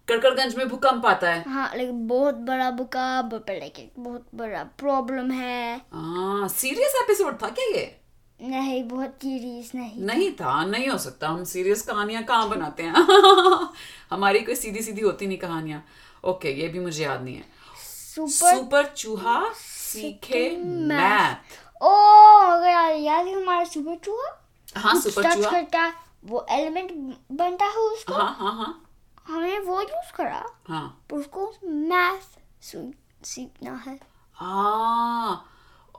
कड़कड़गंज 0.09 0.55
में 0.55 0.67
भूकंप 0.69 1.05
आता 1.05 1.29
है। 1.29 1.49
हाँ 1.49 1.75
लाइक 1.75 2.07
बहुत 2.07 2.35
बड़ा 2.35 2.71
भूकंप 2.71 3.33
पर 3.33 3.53
एक 3.53 3.91
बहुत 3.99 4.27
बड़ा 4.35 4.63
प्रॉब्लम 4.63 5.31
है। 5.31 5.81
हाँ 5.93 6.47
सीरियस 6.47 6.93
एपिसोड 7.03 7.43
था 7.43 7.49
क्या 7.49 7.65
ये? 7.65 8.00
नहीं 8.41 8.83
बहुत 8.83 9.09
सीरियस 9.09 9.71
नहीं 9.75 10.05
नहीं 10.05 10.31
था। 10.31 10.65
नहीं 10.65 10.87
हो 10.87 10.97
सकता। 10.97 11.27
हम 11.27 11.43
सीरियस 11.43 11.81
कहानियाँ 11.81 12.23
कहाँ 12.23 12.49
बनाते 12.49 12.83
हैं? 12.83 12.93
हमारी 14.11 14.39
कोई 14.39 14.55
सीधी 14.55 14.81
सीधी 14.81 15.01
होती 15.01 15.27
नहीं 15.27 15.37
कहानियाँ। 15.37 15.83
ओके 16.23 16.51
ये 16.61 16.67
भी 16.67 16.79
मुझे 16.79 17.03
याद 17.03 17.21
नहीं 17.21 17.35
है। 17.35 17.43
सुपर 18.15 18.55
सुपर 18.57 18.85
चूहा 18.85 19.53
सीखे 19.53 20.57
मैथ 20.57 21.83
ओ 21.83 21.89
अगर 22.39 22.95
याद 22.95 23.25
है 23.27 23.33
हमारा 23.41 23.63
सुपर 23.63 23.95
चूहा 23.95 24.37
हाँ 24.77 24.99
सुपर 25.01 25.33
चूहा 25.33 25.51
करता 25.51 25.93
वो 26.25 26.45
एलिमेंट 26.49 26.91
बनता 27.31 27.65
है 27.65 27.77
उसको? 27.77 28.13
हाँ 28.13 28.35
हाँ 28.39 28.53
हाँ। 28.53 28.85
हमें 29.27 29.59
वो 29.59 29.81
यूज़ 29.81 30.13
करा। 30.15 30.45
हाँ। 30.67 31.05
उसको 31.13 31.53
मैथ 31.65 32.39
सीखना 33.25 33.83
है। 33.87 33.99
हाँ 34.33 35.50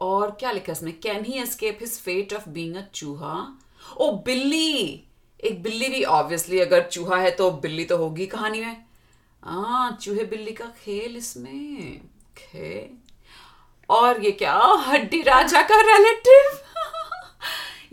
और 0.02 0.30
क्या 0.30 0.52
लिखा 0.52 0.72
इसमें? 0.72 1.00
Can 1.00 1.24
he 1.24 1.32
escape 1.32 1.78
his 1.80 1.98
fate 1.98 2.34
of 2.34 2.48
being 2.48 2.76
a 2.76 2.80
चूहा? 2.94 3.58
ओ 3.96 4.12
बिल्ली! 4.12 5.04
एक 5.44 5.62
बिल्ली 5.62 5.88
भी 5.88 6.04
ऑब्वियसली 6.04 6.60
अगर 6.60 6.82
चूहा 6.82 7.16
है 7.16 7.30
तो 7.30 7.50
बिल्ली 7.50 7.84
तो 7.84 7.96
होगी 7.96 8.26
कहानी 8.26 8.60
में। 8.60 8.84
हाँ 9.44 9.98
चूहे 10.02 10.24
बिल्ली 10.24 10.52
का 10.52 10.64
खेल 10.64 11.16
इसमें। 11.16 12.00
खे। 12.36 12.90
और 13.90 14.24
ये 14.24 14.30
क्या? 14.30 14.58
हड्डी 14.60 15.22
राजा 15.22 15.62
का 15.62 15.80
रिलेटिव 15.80 16.60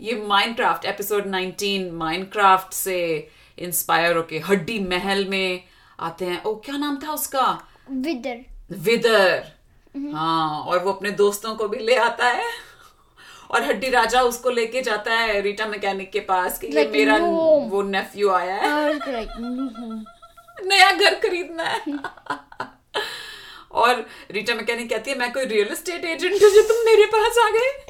ये 0.00 0.26
माइनक्राफ्ट 0.26 0.84
एपिसोड 0.84 1.26
19 1.26 1.90
माइनक्राफ्ट 1.92 2.72
से 2.72 3.28
इंस्पायर 3.58 4.16
होके 4.16 4.38
हड्डी 4.38 4.78
महल 4.78 5.24
में 5.28 5.64
आते 6.00 6.24
हैं। 6.24 6.42
ओ 6.42 6.54
क्या 6.54 6.76
नाम 6.76 7.00
था 7.02 7.12
उसका? 7.12 7.62
विदर। 7.90 8.40
विदर। 8.72 9.59
हाँ 9.96 10.60
और 10.60 10.84
वो 10.84 10.92
अपने 10.92 11.10
दोस्तों 11.10 11.54
को 11.54 11.68
भी 11.68 11.78
ले 11.78 11.96
आता 11.96 12.26
है। 12.26 12.44
और 13.50 13.62
हड्डी 13.62 13.88
राजा 13.90 14.22
उसको 14.22 14.50
लेके 14.50 14.82
जाता 14.82 15.12
है 15.12 15.40
रीटा 15.40 15.66
मैकेनिक 15.66 16.12
के 16.12 16.20
पास 16.20 16.58
कि 16.58 16.66
ये 16.66 16.72
Like, 16.72 16.92
मेरा 16.92 17.18
no. 17.18 17.70
वो 17.70 17.82
नेफ्यू 17.82 18.30
आया 18.30 18.54
है। 18.54 18.92
like 18.92 19.30
नया 20.66 20.92
घर 20.92 21.14
खरीदना 21.14 21.62
है। 21.62 21.98
और 23.72 24.06
रीटा 24.30 24.54
मैकेनिक 24.54 24.90
कहती 24.90 25.10
है 25.10 25.18
मैं 25.18 25.32
कोई 25.32 25.44
रियल 25.44 25.68
एस्टेट 25.72 26.04
एजेंट 26.04 26.32
हूँ 26.32 26.50
जो 26.50 26.62
तुम 26.62 26.76
मेरे 26.76 27.06
पास 27.06 27.38
आ 27.38 27.50
गए? 27.50 27.86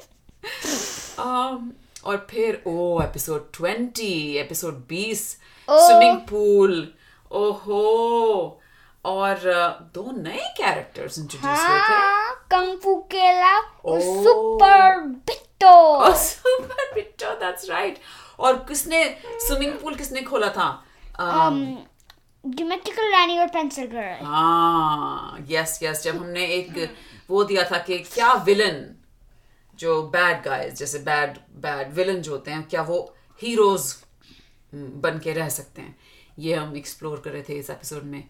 Um, 1.17 1.71
और 2.05 2.27
फिर 2.31 2.63
ओ 2.67 3.03
एपिसोड 3.03 3.51
ट्वेंटी 3.55 4.37
एपिसोड 4.37 4.75
बीस 4.75 5.31
स्विमिंग 5.71 6.19
पूल 6.19 6.95
ओहो। 7.33 8.60
और 9.05 9.41
दो 9.95 10.11
नए 10.23 10.55
कैरेक्टर्स 10.57 11.19
इंट्रोड्यूस 11.19 11.59
हुए 11.59 11.79
थे। 11.79 11.93
हाँ 11.93 12.35
कंफू 12.51 12.95
केला 12.97 13.59
और. 13.59 14.01
सुपर 14.01 15.01
बिट्टो। 15.01 15.67
और 15.97 16.17
सुपर 16.17 16.95
बिट्टो 16.95 17.35
दैट्स 17.35 17.71
राइट 17.71 17.99
और 18.39 18.57
किसने 18.69 19.05
स्विमिंग 19.25 19.73
पूल 19.73 19.95
किसने 19.95 20.23
खोला 20.23 20.49
था? 20.49 20.85
Um, 21.21 21.77
ज्योमेट्रिकल 22.47 23.13
रानी 23.13 23.39
और 23.39 23.47
पेंसिल 23.47 23.87
गर्ल 23.87 24.25
हाँ 24.27 25.47
यस 25.49 25.79
यस 25.83 26.03
जब 26.03 26.17
हमने 26.17 26.47
एक 26.47 26.97
वो 27.31 27.45
दिया 27.45 27.65
था 27.71 27.79
कि 27.79 27.99
क्या 27.99 28.33
विलन 28.33 28.97
जो 29.79 30.03
बैड 30.03 30.43
गाइस 30.45 30.75
जैसे 30.75 30.99
बैड 30.99 31.39
बैड 31.53 31.93
विलन 31.93 32.17
जो 32.17 32.33
होते 32.33 32.51
हैं 32.51 32.63
क्या 32.63 32.83
वो 32.83 33.15
हीरोज 33.43 33.95
बन 34.75 35.19
के 35.25 35.33
रह 35.33 35.49
सकते 35.49 35.83
हैं। 35.83 35.99
ये 36.39 36.55
हम 36.55 36.77
एक्सप्लोर 36.77 37.21
कर 37.25 37.31
रहे 37.31 37.43
थे 37.43 37.55
इस 37.55 37.71
एपिसोड 37.71 38.03
में। 38.03 38.29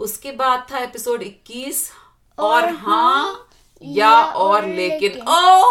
उसके 0.00 0.32
बाद 0.32 0.66
था 0.72 0.78
एपिसोड 0.78 1.22
21 1.22 1.74
और, 2.38 2.68
हाँ 2.68 3.48
या 3.82 4.24
और 4.24 4.66
लेकिन 4.66 5.20
ओ 5.28 5.64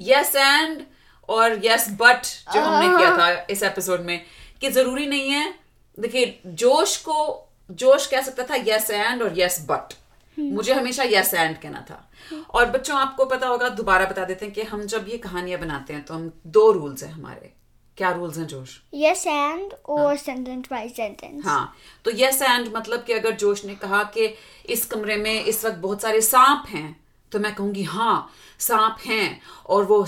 यस 0.00 0.36
एंड 0.36 0.82
और 1.28 1.66
यस 1.66 1.86
बट 1.90 2.22
जो 2.54 2.60
हमने 2.60 2.98
किया 2.98 3.18
था 3.18 3.46
इस 3.50 3.62
एपिसोड 3.62 4.00
में 4.00 4.24
कि 4.60 4.70
ज़रूरी 4.70 5.06
नहीं 5.06 5.30
है 5.30 5.54
देखिए 6.00 6.40
जोश 6.46 6.96
को 6.96 7.48
जोश 7.70 8.06
कह 8.06 8.20
सकता 8.20 8.42
था 8.44 8.54
यस 8.66 8.90
एंड 8.90 9.22
और 9.22 9.40
यस 9.40 9.66
बट 9.68 9.94
मुझे 10.38 10.74
हमेशा 10.74 11.02
यस 11.02 11.34
एंड 11.34 11.60
कहना 11.60 11.80
था। 11.90 12.10
और 12.50 12.66
बच्चों 12.66 12.96
आपको 12.96 13.24
पता 13.24 13.46
होगा 13.46 13.68
दोबारा 13.68 14.06
बता 14.06 14.24
देते 14.24 14.44
हैं 14.44 14.54
कि 14.54 14.62
हम 14.62 14.86
जब 14.86 15.06
ये 15.08 15.18
कहानियाँ 15.18 15.60
बनाते 15.60 15.92
हैं 15.92 16.04
तो 16.04 16.14
हम 16.14 16.32
दो 16.46 16.72
रूल्स 16.72 17.02
हैं 17.02 17.12
हमारे। 17.12 17.52
क्या 17.98 18.10
रूल्स 18.12 18.38
हैं 18.38 18.46
जोश? 18.46 18.80
यस 18.94 19.26
एंड 19.26 19.72
और 19.88 20.16
सेंटेंस 20.16 20.64
बाय 20.70 20.88
सेंटेंस 20.88 21.44
हाँ 21.46 21.74
तो 22.04 22.10
यस 22.14 22.42
एंड 22.42 22.68
मतलब 22.76 23.04
कि 23.04 23.12
अगर 23.12 23.30
जोश 23.30 23.64
ने 23.64 23.74
कहा 23.74 24.02
कि 24.02 24.34
इस 24.70 24.84
कमरे 24.86 25.16
में 25.16 25.44
इस 25.44 25.64
वक्त 25.64 25.76
बहुत 25.76 26.02
सारे 26.02 26.20
सांप 26.20 26.64
हैं 26.68 27.00
तो 27.32 27.38
मैं 27.38 27.54
कहूँगी 27.54 27.82
हाँ 27.82 28.30
सांप 28.58 28.96
हैं 29.06 29.40
और 29.66 29.84
वो 29.84 30.06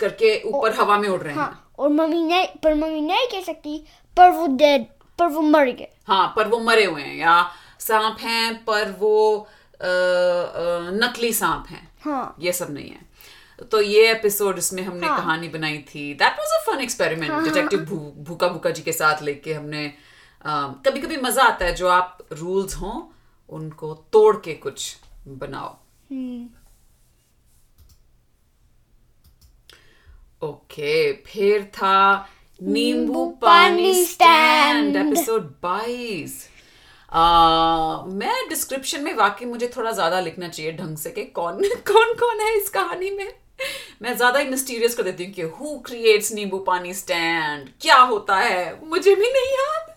करके 0.00 0.42
ऊपर 0.50 0.74
हवा 0.74 0.98
में 0.98 1.08
उड़ 1.08 1.20
रहे 1.20 1.32
हैं। 1.34 1.40
हाँ 1.40 1.72
और 1.78 1.88
मम्मी 1.88 2.22
ने 2.22 2.44
पर 2.62 2.74
मम्मी 2.74 3.00
नहीं 3.00 3.26
कह 3.32 3.40
सकती 3.40 3.78
पर 4.16 4.30
वो 4.30 4.46
डेड 4.46 4.86
पर 5.18 5.26
वो 5.26 5.40
मर 5.40 5.70
गए। 5.70 5.88
हाँ 6.06 6.32
पर 6.36 6.48
वो 6.48 6.58
मरे 6.58 6.84
हुए 6.84 7.02
हैं 7.02 7.16
या 7.16 7.50
सांप 7.80 8.16
हैं 8.20 8.64
पर 8.64 8.90
वो 9.00 9.48
अ, 9.80 9.84
अ, 9.84 9.88
नकली 10.92 11.32
सांप 11.32 11.66
हैं। 11.70 11.88
हाँ। 12.04 12.36
ये 12.40 12.52
सब 12.52 12.70
नहीं 12.70 12.90
है। 12.90 13.00
तो 13.62 13.80
ये 13.80 14.10
एपिसोड 14.10 14.58
इसमें 14.58 14.82
हमने 14.82 15.06
हाँ. 15.06 15.16
कहानी 15.18 15.48
बनाई 15.48 15.78
थी। 15.78 16.12
That 16.14 16.38
was 16.38 16.52
a 16.52 16.58
fun 16.66 16.80
experiment 16.80 17.32
detective 17.44 17.80
भूखा 18.24 18.48
भूखा 18.48 18.70
जी 18.70 18.82
के 18.82 18.92
साथ 18.92 19.22
लेके 19.22 19.54
हमने 19.54 19.92
कभी 20.86 21.00
कभी 21.00 21.16
मज़ा 21.16 21.42
आता 21.42 21.64
है 21.64 21.74
जो 21.74 21.88
आप 21.88 22.18
रूल्स 22.32 22.74
हों 22.76 23.00
उनको 23.52 23.94
तोड़ 24.12 24.36
के 24.36 24.54
कुछ 24.54 24.96
बनाओ। 25.28 25.76
ओके 30.42 31.12
फिर 31.12 31.64
था 31.74 32.28
नींबू 32.62 33.24
पानी 33.42 34.04
स्टैंड 34.04 34.96
एपिसोड 34.96 35.50
22 35.64 36.30
आ, 37.12 38.02
मैं 38.06 38.48
डिस्क्रिप्शन 38.48 39.04
में 39.04 39.14
वाकई 39.14 39.44
मुझे 39.46 39.70
थोड़ा 39.76 39.90
ज़्यादा 39.92 40.20
लिखना 40.20 40.48
चाहिए 40.48 40.72
ढंग 40.72 40.96
से 40.96 41.10
कि 41.10 41.24
कौन 41.24 41.60
कौन 41.92 42.14
कौन 42.14 42.40
है 42.40 42.56
इस 42.56 42.68
कहानी 42.68 43.10
में? 43.10 43.45
मैं 44.02 44.16
ज़्यादा 44.16 44.38
ही 44.38 44.48
मिस्टीरियस 44.48 44.94
कर 44.94 45.02
देती 45.02 45.24
हूँ 45.24 45.32
कि 45.32 45.42
हु 45.42 45.78
क्रिएट्स 45.78 46.32
नींबू 46.32 46.58
पानी 46.58 46.94
स्टैंड 46.94 47.68
क्या 47.80 47.96
होता 47.96 48.36
है? 48.36 48.80
मुझे 48.88 49.14
भी 49.14 49.30
नहीं 49.32 49.52
याद। 49.52 49.94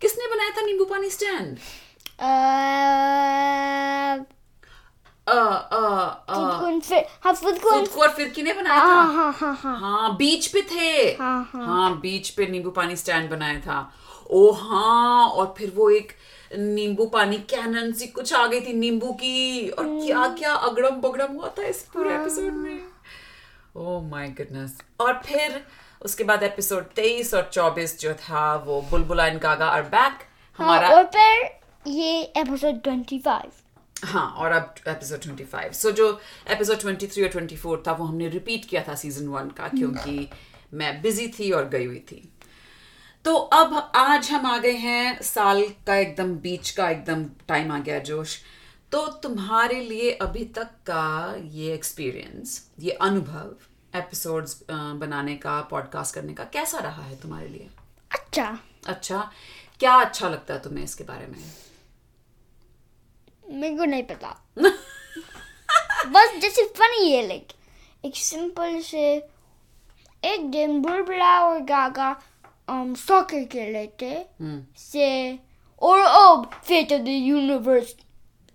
किसने 0.00 0.26
बनाया 0.26 0.50
था 0.50 0.62
नींबू 0.66 0.84
पानी 0.84 1.10
स्टैंड 1.10 1.58
हाँ 8.48 8.54
बनाया 8.54 8.78
हाँ 8.78 9.06
था? 9.06 9.12
हाँ 9.12 9.32
हाँ 9.32 9.54
हाँ। 9.62 9.78
हाँ 9.80 10.16
बीच 10.16 10.46
पे 10.46 10.62
थे। 10.62 11.16
हाँ, 11.16 11.50
हाँ। 11.52 11.66
हाँ 11.66 12.00
बीच 12.00 12.30
पे 12.30 12.46
नींबू 12.46 12.70
पानी 12.70 12.96
स्टैंड 12.96 13.30
बनाया 13.30 13.60
था। 13.60 13.92
ओ 14.30 14.50
हाँ 14.52 15.28
और 15.28 15.54
फिर 15.58 15.72
वो 15.76 15.90
एक 15.90 16.12
नींबू 16.56 17.06
पानी 17.06 17.38
कैनन 17.38 17.92
सी 17.92 18.06
कुछ 18.06 18.32
आ 18.34 18.46
गई 18.46 18.60
थी 18.60 18.72
नींबू 18.72 19.12
की 19.12 19.68
और 19.68 19.84
क्या 19.86 20.26
क्या 20.34 20.52
अगड़म 20.54 20.90
बगड़म 20.90 21.32
हुआ 21.32 21.48
था 21.58 21.64
इस 21.64 21.82
पूरे 21.82 22.14
एपिसोड 22.14 22.52
में। 22.52 22.80
ओ 23.76 24.00
माय 24.00 24.28
गुडनेस 24.28 24.78
और 25.00 25.20
फिर 25.26 25.60
उसके 26.02 26.24
बाद 26.24 26.42
एपिसोड 26.42 26.88
23 26.94 27.34
और 27.34 27.50
24 27.54 27.98
जो 28.00 28.14
था 28.14 28.54
वो 28.56 28.80
बुलबुला 28.82 29.26
एंड 29.26 29.40
गागा 29.40 29.66
आर 29.66 29.82
बैक 29.82 30.12
हाँ, 30.12 30.18
हमारा 30.58 30.88
और 30.88 31.04
फिर 31.04 31.58
ये 31.86 32.22
एपिसोड 32.22 32.80
25 32.82 33.42
हाँ 34.04 34.26
और 34.30 34.52
अब 34.52 34.74
एपिसोड 34.88 35.20
25 35.20 35.72
सो 35.72 35.90
जो 35.90 36.20
एपिसोड 36.48 36.76
23 36.76 37.22
और 37.22 37.46
24 37.46 37.86
था 37.86 37.92
वो 37.92 38.04
हमने 38.04 38.28
रिपीट 38.28 38.64
किया 38.64 38.84
था 38.88 38.94
सीज़न 38.94 39.28
वन 39.28 39.48
का 39.48 39.68
क्योंकि 39.68 40.28
मैं 40.74 41.02
बिज़ी 41.02 41.28
थी 41.28 41.50
और 41.50 41.68
गई 41.68 41.84
हुई 41.84 41.98
थी। 41.98 42.32
तो 43.28 43.34
अब 43.36 43.92
आज 43.94 44.30
हम 44.30 44.46
आ 44.46 44.58
गए 44.58 44.72
हैं 44.72 45.22
साल 45.22 45.62
का 45.86 45.96
एकदम 45.96 46.34
बीच 46.34 46.70
का 46.70 46.90
एकदम 46.90 47.24
टाइम 47.48 47.72
आ 47.72 47.78
गया 47.78 47.98
जोश। 47.98 48.38
तो 48.92 49.06
तुम्हारे 49.06 49.80
लिए 49.80 50.10
अभी 50.10 50.44
तक 50.44 50.64
का 50.64 51.34
ये 51.38 51.74
एक्सपीरियंस 51.74 52.70
ये 52.80 52.90
अनुभव 52.90 53.98
एपिसोड्स 53.98 54.62
बनाने 54.70 55.36
का 55.36 55.60
पॉडकास्ट 55.60 56.14
करने 56.14 56.34
का 56.34 56.44
कैसा 56.44 56.78
रहा 56.78 57.02
है 57.02 57.20
तुम्हारे 57.20 57.48
लिए? 57.48 57.68
अच्छा। 58.10 58.58
अच्छा 58.86 59.30
क्या 59.80 59.94
अच्छा 59.94 60.28
लगता 60.28 60.54
है 60.54 60.62
तुम्हें 60.62 60.84
इसके 60.84 61.04
बारे 61.04 61.26
में? 61.26 61.52
मेरे 63.50 63.76
को 63.76 63.84
नहीं 63.84 64.02
पता। 64.02 64.44
बस 66.06 66.38
जैसे 66.42 66.64
फनी 66.76 67.12
है 67.12 67.26
लाइक 67.28 67.52
एक 68.04 68.16
सिंपल 68.16 68.80
से 68.80 69.28
एक 70.24 70.50
दिन 70.50 70.80
बुलबुला 70.82 71.40
और 71.40 71.60
गागा। 71.60 72.22
Um, 72.70 72.96
सॉकर 72.96 73.44
खेल 73.44 73.76
हम्म 74.40 74.62
से 74.76 75.38
और 75.82 75.98
अब 75.98 76.50
फेट 76.64 76.92
ऑफ़ 76.92 77.00
द 77.00 77.08
यूनिवर्स 77.08 77.94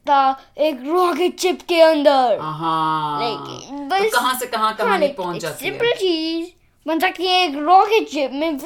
था 0.05 0.21
एक 0.57 0.79
रॉकेट 0.87 1.39
चिप 1.39 1.61
के 1.61 1.81
अंदर। 1.81 2.39
हाँ 2.41 3.21
Like, 3.21 3.69
तो 3.69 3.85
बस- 3.87 4.13
कहाँ 4.13 4.33
से 4.39 4.45
कहाँ 4.45 4.73
कहानी 4.75 5.07
पहुँच 5.07 5.37
जाती 5.41 5.65
है। 5.65 5.71
सिंपल 5.71 5.91
चीज़ 5.99 6.49
बन 6.87 6.99
सकती 6.99 7.27
है 7.27 7.43
एक 7.43 7.55
रॉकेट 7.55 8.07
चिप 8.09 8.31
में 8.33 8.57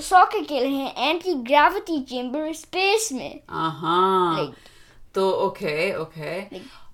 सॉकर 0.00 0.44
खेल 0.44 0.62
रहे 0.62 0.72
हैं 0.72 1.08
एंटी 1.10 1.34
ग्रेविटी 1.34 2.00
चेंबर 2.00 2.52
स्पेस 2.52 3.08
में। 3.12 3.40
हाँ 3.50 4.38
Like- 4.38 4.54
तो 5.16 5.30
ओके 5.30 5.94
ओके 5.94 6.40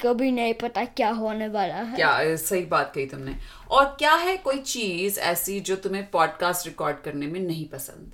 कभी 0.01 0.31
नहीं 0.31 0.55
पता 0.55 0.85
क्या 0.85 1.11
होने 1.11 1.49
वाला 1.49 1.75
है। 1.75 1.97
क्या 1.97 2.37
सही 2.37 2.65
बात 2.65 2.93
कही 2.95 3.07
तुमने। 3.07 3.37
और 3.71 3.85
क्या 3.99 4.15
है 4.15 4.37
कोई 4.37 4.59
चीज़ 4.59 5.21
ऐसी 5.21 5.61
जो 5.61 5.77
तुम्हें 5.77 6.11
पॉडकास्ट 6.11 6.67
रिकॉर्ड 6.67 6.97
करने 6.97 7.27
में 7.27 7.41
नहीं 7.41 7.69
पसंद? 7.69 8.13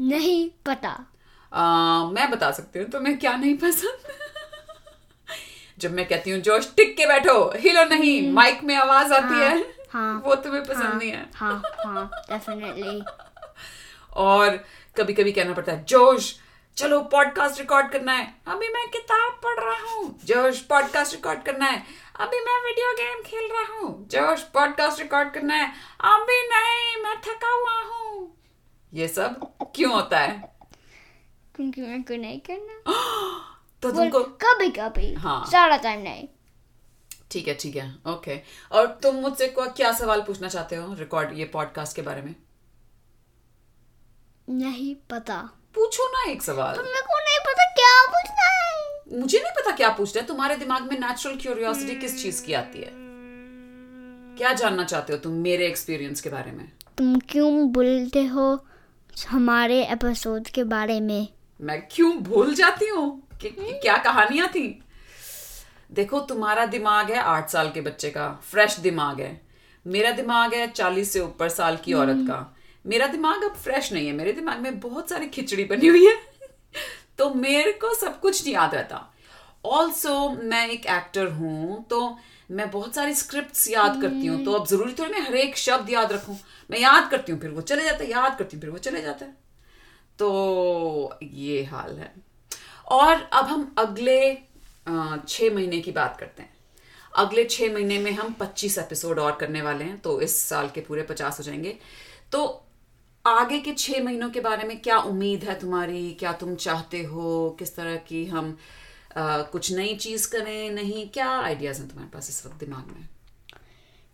नहीं 0.00 0.50
पता। 0.66 1.06
आ, 1.52 2.04
मैं 2.04 2.30
बता 2.30 2.50
सकती 2.50 2.78
हूँ 2.78 2.88
तुम्हें 2.88 3.18
क्या 3.18 3.36
नहीं 3.36 3.56
पसंद। 3.56 3.98
जब 5.78 5.92
मैं 5.92 6.08
कहती 6.08 6.30
हूँ 6.30 6.40
जोश 6.40 6.72
टिक 6.76 6.96
के 6.96 7.06
बैठो 7.06 7.52
हिलो 7.56 7.84
नहीं 7.84 8.32
माइक 8.32 8.64
में 8.64 8.76
आवाज़ 8.76 9.12
आती 9.12 9.34
हाँ, 9.34 9.50
है। 9.50 9.74
हाँ, 9.90 10.22
वो 10.26 10.34
तुम्हें 10.34 10.64
पसंद 10.64 10.82
हाँ, 10.82 10.98
नहीं 10.98 11.10
है। 11.10 11.26
हाँ 11.34 11.62
हाँ 11.86 12.10
डेफिनेटली 12.30 13.02
और 14.14 14.64
कभी 14.96 15.12
कभी 15.12 15.32
कहना 15.32 15.52
पड़ता 15.52 15.72
है 15.72 15.84
जोश 15.84 16.36
चलो 16.76 17.00
पॉडकास्ट 17.00 17.58
रिकॉर्ड 17.58 17.90
करना 17.92 18.12
है। 18.12 18.34
अभी 18.46 18.68
मैं 18.68 18.88
किताब 18.90 19.40
पढ़ 19.44 19.64
रहा 19.64 19.92
हूँ। 19.92 20.18
जोश 20.24 20.60
पॉडकास्ट 20.60 21.14
रिकॉर्ड 21.14 21.42
करना 21.42 21.66
है। 21.66 21.82
अभी 22.20 22.40
मैं 22.40 22.66
वीडियो 22.66 22.92
गेम 22.94 23.22
खेल 23.22 23.50
रहा 23.52 23.78
हूँ। 23.78 24.08
जोश 24.08 24.42
पॉडकास्ट 24.42 25.00
रिकॉर्ड 25.00 25.32
करना 25.32 25.54
है। 25.54 25.72
अभी 26.00 26.48
नहीं 26.48 27.02
मैं 27.02 27.16
थका 27.20 27.50
हुआ 27.50 27.80
हूँ। 27.82 28.36
ये 28.94 29.08
सब 29.08 29.56
क्यों 29.74 29.92
होता 29.92 30.18
है? 30.18 30.56
क्योंकि 31.54 31.80
मेरे 31.80 32.02
को 32.02 32.16
नहीं 32.16 32.40
करना। 32.40 32.92
तो 33.82 33.90
तुमको 33.90 34.22
कभी 34.22 34.70
कभी। 34.70 35.14
हाँ। 35.14 35.46
सारा 35.46 35.76
टाइम 35.76 36.00
नहीं। 36.00 36.28
ठीक 37.30 37.48
है 37.48 37.54
ठीक 37.54 37.76
है। 37.76 37.98
ओके 38.06 38.40
और 38.72 38.86
तुम 38.86 39.14
मुझसे 39.14 39.54
क्या 39.58 39.92
सवाल 39.92 40.22
पूछना 40.22 40.48
चाहते 40.48 40.76
हो 40.76 40.94
रिकॉर्ड 40.94 41.32
ये 41.32 41.44
पॉडकास्ट 41.44 41.96
के 41.96 42.02
बारे 42.02 42.22
में? 42.22 42.34
नहीं 44.48 44.94
पता। 45.10 45.50
पूछो 45.76 46.12
ना 46.12 46.32
एक 46.32 46.42
सवाल। 46.42 46.76
मेरे 46.76 47.00
को 47.00 47.18
नहीं 47.18 47.38
पता 47.38 47.64
क्या 47.64 48.06
पूछना 48.06 48.46
है। 48.46 49.20
मुझे 49.20 49.38
नहीं 49.38 49.52
पता 49.52 49.70
क्या 49.70 49.88
पूछना 49.88 50.22
है। 50.22 50.28
तुम्हारे 50.28 50.56
दिमाग 50.56 50.82
में 50.82 51.00
नेचुरल 51.00 51.36
क्यूरियोसिटी 51.36 51.94
किस 51.94 52.22
चीज़ 52.22 52.44
की 52.44 52.52
आती 52.52 52.78
है? 52.78 52.90
क्या 54.36 54.52
जानना 54.52 54.84
चाहते 54.84 55.12
हो 55.12 55.18
तुम 55.18 55.32
मेरे 55.32 55.66
एक्सपीरियंस 55.66 56.20
के 56.20 56.30
बारे 56.30 56.52
में? 56.52 56.72
तुम 56.98 57.18
क्यों 57.18 57.72
बोलते 57.72 58.24
हो 58.24 58.66
हमारे 59.28 59.84
एपिसोड 59.84 60.48
के 60.48 60.64
बारे 60.64 61.00
में? 61.00 61.28
मैं 61.60 61.88
क्यों 61.90 62.18
भूल 62.18 62.54
जाती 62.54 62.88
हूँ? 62.88 63.28
कि, 63.40 63.50
कि 63.50 63.72
क्या 63.72 63.96
कहानियाँ 63.96 64.48
थी? 64.48 64.84
देखो 65.92 66.20
तुम्हारा 66.20 66.66
दिमाग 66.66 67.10
है 67.10 67.18
आठ 67.18 67.50
साल 67.50 67.70
के 67.70 67.80
बच्चे 67.80 68.10
का। 68.10 68.40
फ्रेश 68.50 68.76
दिमाग 68.76 69.20
है। 69.20 69.40
मेरा 69.86 70.10
दिमाग 70.10 70.54
है 70.54 70.70
चालीस 70.70 71.12
से 71.12 71.20
ऊपर 71.20 71.48
साल 71.48 71.76
की 71.76 71.92
औरत 71.92 72.16
का। 72.18 72.55
मेरा 72.86 73.06
दिमाग 73.06 73.42
अब 73.44 73.54
फ्रेश 73.54 73.92
नहीं 73.92 74.06
है। 74.06 74.12
मेरे 74.12 74.32
दिमाग 74.32 74.58
में 74.58 74.78
बहुत 74.80 75.10
सारी 75.10 75.26
खिचड़ी 75.26 75.64
बनी 75.64 75.86
हुई 75.86 76.06
है। 76.06 76.16
तो 77.18 77.30
मेरे 77.34 77.72
को 77.72 77.94
सब 77.94 78.20
कुछ 78.20 78.44
नहीं 78.44 78.54
याद 78.54 78.74
रहता। 78.74 79.12
ऑल्सो 79.64 80.28
मैं 80.30 80.68
एक 80.68 80.86
एक्टर 80.86 81.26
हूँ 81.26 81.84
तो 81.90 82.16
मैं 82.50 82.70
बहुत 82.70 82.94
सारी 82.94 83.14
स्क्रिप्ट 83.14 83.68
याद 83.70 84.00
करती 84.02 84.26
हूँ। 84.26 84.44
तो 84.44 84.52
अब 84.52 84.66
ज़रूरी 84.66 84.92
थोड़ी 84.92 85.12
मैं 85.12 85.20
हर 85.20 85.34
एक 85.36 85.56
शब्द 85.56 85.90
याद 85.90 86.12
रखूँ। 86.12 86.38
मैं 86.70 86.78
याद 86.78 87.10
करती 87.10 87.32
हूँ 87.32 87.40
फिर 87.40 87.50
वो 87.50 87.60
चले 87.60 87.84
जाता 87.84 88.04
है। 88.04 88.10
याद 88.10 88.38
करती 88.38 88.56
हूँ 88.56 88.60
फिर 88.60 88.70
वो 88.70 88.78
चले 88.78 89.02
जाता 89.02 89.24
है। 89.24 89.32
तो 90.18 91.18
ये 91.22 91.64
हाल 91.64 91.98
है। 91.98 92.12
और 92.90 93.22
अब 93.32 93.44
हम 93.44 93.74
अगले 93.78 94.34
छः 95.28 95.54
महीने 95.54 95.80
की 95.80 95.92
बात 95.92 96.16
करते 96.20 96.42
हैं। 96.42 96.54
अगले 97.16 97.44
छः 97.44 97.72
महीने 97.74 97.98
में 97.98 98.10
हम 98.12 98.32
पच्चीस 98.32 98.78
एपिसोड 98.78 99.18
और 99.18 99.36
करने 99.36 99.62
वाले 99.62 99.84
हैं 99.84 99.98
तो 100.00 100.20
इस 100.20 100.38
साल 100.40 100.68
के 100.68 100.80
पूरे 100.80 101.02
पचास 101.02 101.38
हो 101.38 101.44
जाएँगे। 101.44 101.76
तो 102.32 102.65
आगे 103.26 103.60
के 103.60 103.72
छः 103.72 104.04
महीनों 104.04 104.30
के 104.30 104.40
बारे 104.40 104.68
में 104.68 104.80
क्या 104.80 104.98
उम्मीद 104.98 105.44
है 105.44 105.60
तुम्हारी? 105.60 106.12
क्या 106.12 106.32
तुम 106.32 106.54
चाहते 106.54 107.02
हो 107.02 107.56
किस 107.58 107.76
तरह 107.76 107.96
की 107.96 108.26
हम 108.26 108.58
आ, 109.16 109.42
कुछ 109.42 109.72
नई 109.72 109.94
चीज़ 109.94 110.30
करें? 110.30 110.70
नहीं 110.70 111.08
क्या 111.08 111.30
आइडियाज़ 111.30 111.80
हैं 111.80 111.88
तुम्हारे 111.88 112.10
पास 112.10 112.28
इस 112.28 112.46
वक्त 112.46 112.56
दिमाग 112.56 112.86
में? 112.86 113.08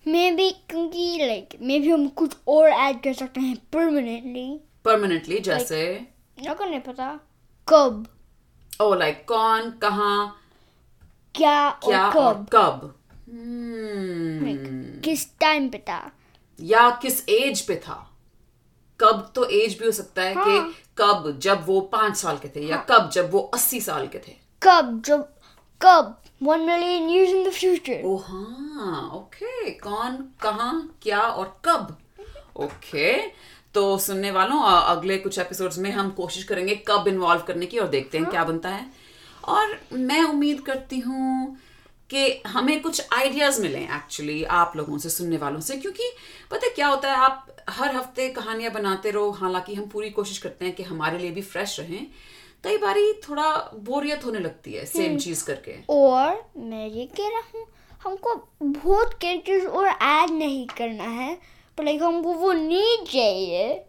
मे 0.08 0.30
बी 0.30 0.50
क्योंकि 0.50 1.18
लाइक 1.22 1.48
मे 1.62 1.80
बी 1.80 1.90
हम 1.90 2.08
कुछ 2.08 2.36
और 2.48 2.68
ऐड 2.68 3.02
कर 3.02 3.12
सकते 3.12 3.40
हैं 3.40 3.56
परमानेंटली 3.56 4.60
परमानेंटली 4.84 5.38
जैसे? 5.38 6.06
like, 6.42 6.62
नहीं 6.62 6.80
पता? 6.80 7.20
कब? 7.68 8.06
ओ 8.80 8.94
लाइक 8.94 9.24
कौन 9.28 9.70
कहाँ? 9.70 10.40
क्या 11.34 11.70
क्या 11.70 12.10
और 12.10 12.12
कब? 12.12 12.18
और 12.18 12.34
कब 12.34 12.98
hmm. 13.16 14.48
Like. 14.48 15.04
किस 15.04 15.38
टाइम 15.38 15.68
पे 15.68 15.78
था? 15.78 16.12
या 16.60 16.90
किस 16.90 17.28
एज 17.28 17.60
पे 17.60 17.76
था? 17.76 18.08
कब 19.02 19.30
तो 19.34 19.44
एज 19.50 19.78
भी 19.78 19.84
हो 19.86 19.92
सकता 19.92 20.22
है 20.22 20.34
हाँ। 20.34 20.44
कि 20.44 20.74
कब 20.98 21.38
जब 21.42 21.66
वो 21.66 21.80
पाँच 21.92 22.16
साल 22.16 22.38
के 22.38 22.48
थे 22.56 22.66
या 22.66 22.76
कब 22.90 23.10
जब 23.10 23.30
वो 23.30 23.40
अस्सी 23.54 23.80
साल 23.80 24.06
के 24.06 24.18
थे। 24.18 24.36
कब 24.62 25.02
जब 25.06 25.28
कब? 25.80 26.18
One 26.42 26.60
million 26.60 27.08
years 27.10 27.34
in 27.34 27.44
the 27.44 27.52
future 27.52 28.02
ओ 28.04 28.16
हाँ 28.16 29.08
ओके 29.14 29.70
कौन 29.78 30.16
कहाँ 30.40 30.98
क्या 31.02 31.20
और 31.20 31.56
कब? 31.64 31.96
ओके 32.56 33.16
तो 33.74 33.98
सुनने 33.98 34.30
वालों 34.30 34.62
अगले 34.62 35.16
कुछ 35.18 35.38
एपिसोड्स 35.38 35.78
में 35.78 35.90
हम 35.90 36.10
कोशिश 36.10 36.44
करेंगे 36.44 36.74
कब 36.88 37.08
इन्वॉल्व 37.08 37.42
करने 37.42 37.66
की 37.66 37.78
और 37.78 37.88
देखते 37.88 38.18
हैं। 38.18 38.30
क्या 38.30 38.44
बनता 38.44 38.68
है। 38.68 38.86
और 39.44 39.78
मैं 39.92 40.22
उम्मीद 40.24 40.60
करती 40.60 40.98
हूँ 40.98 41.56
कि 42.14 42.42
हमें 42.46 42.80
कुछ 42.82 43.06
आइडियाज़ 43.12 43.60
मिले 43.62 43.78
एक्चुअली 43.78 44.42
आप 44.44 44.72
लोगों 44.76 44.98
से 44.98 45.10
सुनने 45.10 45.36
वालों 45.36 45.60
से 45.60 45.76
क्योंकि 45.76 46.10
पता 46.50 46.66
है 46.66 46.72
क्या 46.74 46.86
होता 46.86 47.10
है 47.10 47.16
आप 47.16 47.56
हर 47.70 47.94
हफ़्ते 47.96 48.28
कहानियाँ 48.28 48.72
बनाते 48.72 49.10
रहो 49.10 49.30
हालाँकि 49.30 49.74
हम 49.74 49.86
पूरी 49.86 50.10
कोशिश 50.10 50.38
करते 50.38 50.64
हैं 50.64 50.74
कि 50.74 50.82
हमारे 50.82 51.18
लिए 51.18 51.30
भी 51.30 51.42
फ्रेश 51.42 51.78
रहें 51.80 52.06
कई 52.64 52.78
बार 52.78 52.98
थोड़ा 53.28 53.50
बोरियत 53.74 54.24
होने 54.24 54.38
लगती 54.38 54.72
है 54.72 54.84
सेम 54.86 55.16
चीज़ 55.18 55.44
करके। 55.44 55.74
और 55.90 56.50
मैं 56.56 56.86
ये 56.88 57.06
कह 57.06 57.28
रहा 57.28 57.42
हूँ 57.54 57.66
हमको 58.02 58.34
बहुत 58.62 59.18
कैरेक्टर्स 59.20 59.66
और 59.66 59.86
ऐड 59.86 60.30
नहीं 60.30 60.66
करना 60.66 61.04
है 61.04 61.34
पर 61.78 61.84
लाइक 61.84 62.02
हमको 62.02 62.32
वो 62.34 62.52
नीड 62.52 63.06
चाहिए। 63.08 63.84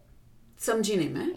समझी 0.59 0.95
नहीं 0.95 1.09
मैं। 1.09 1.31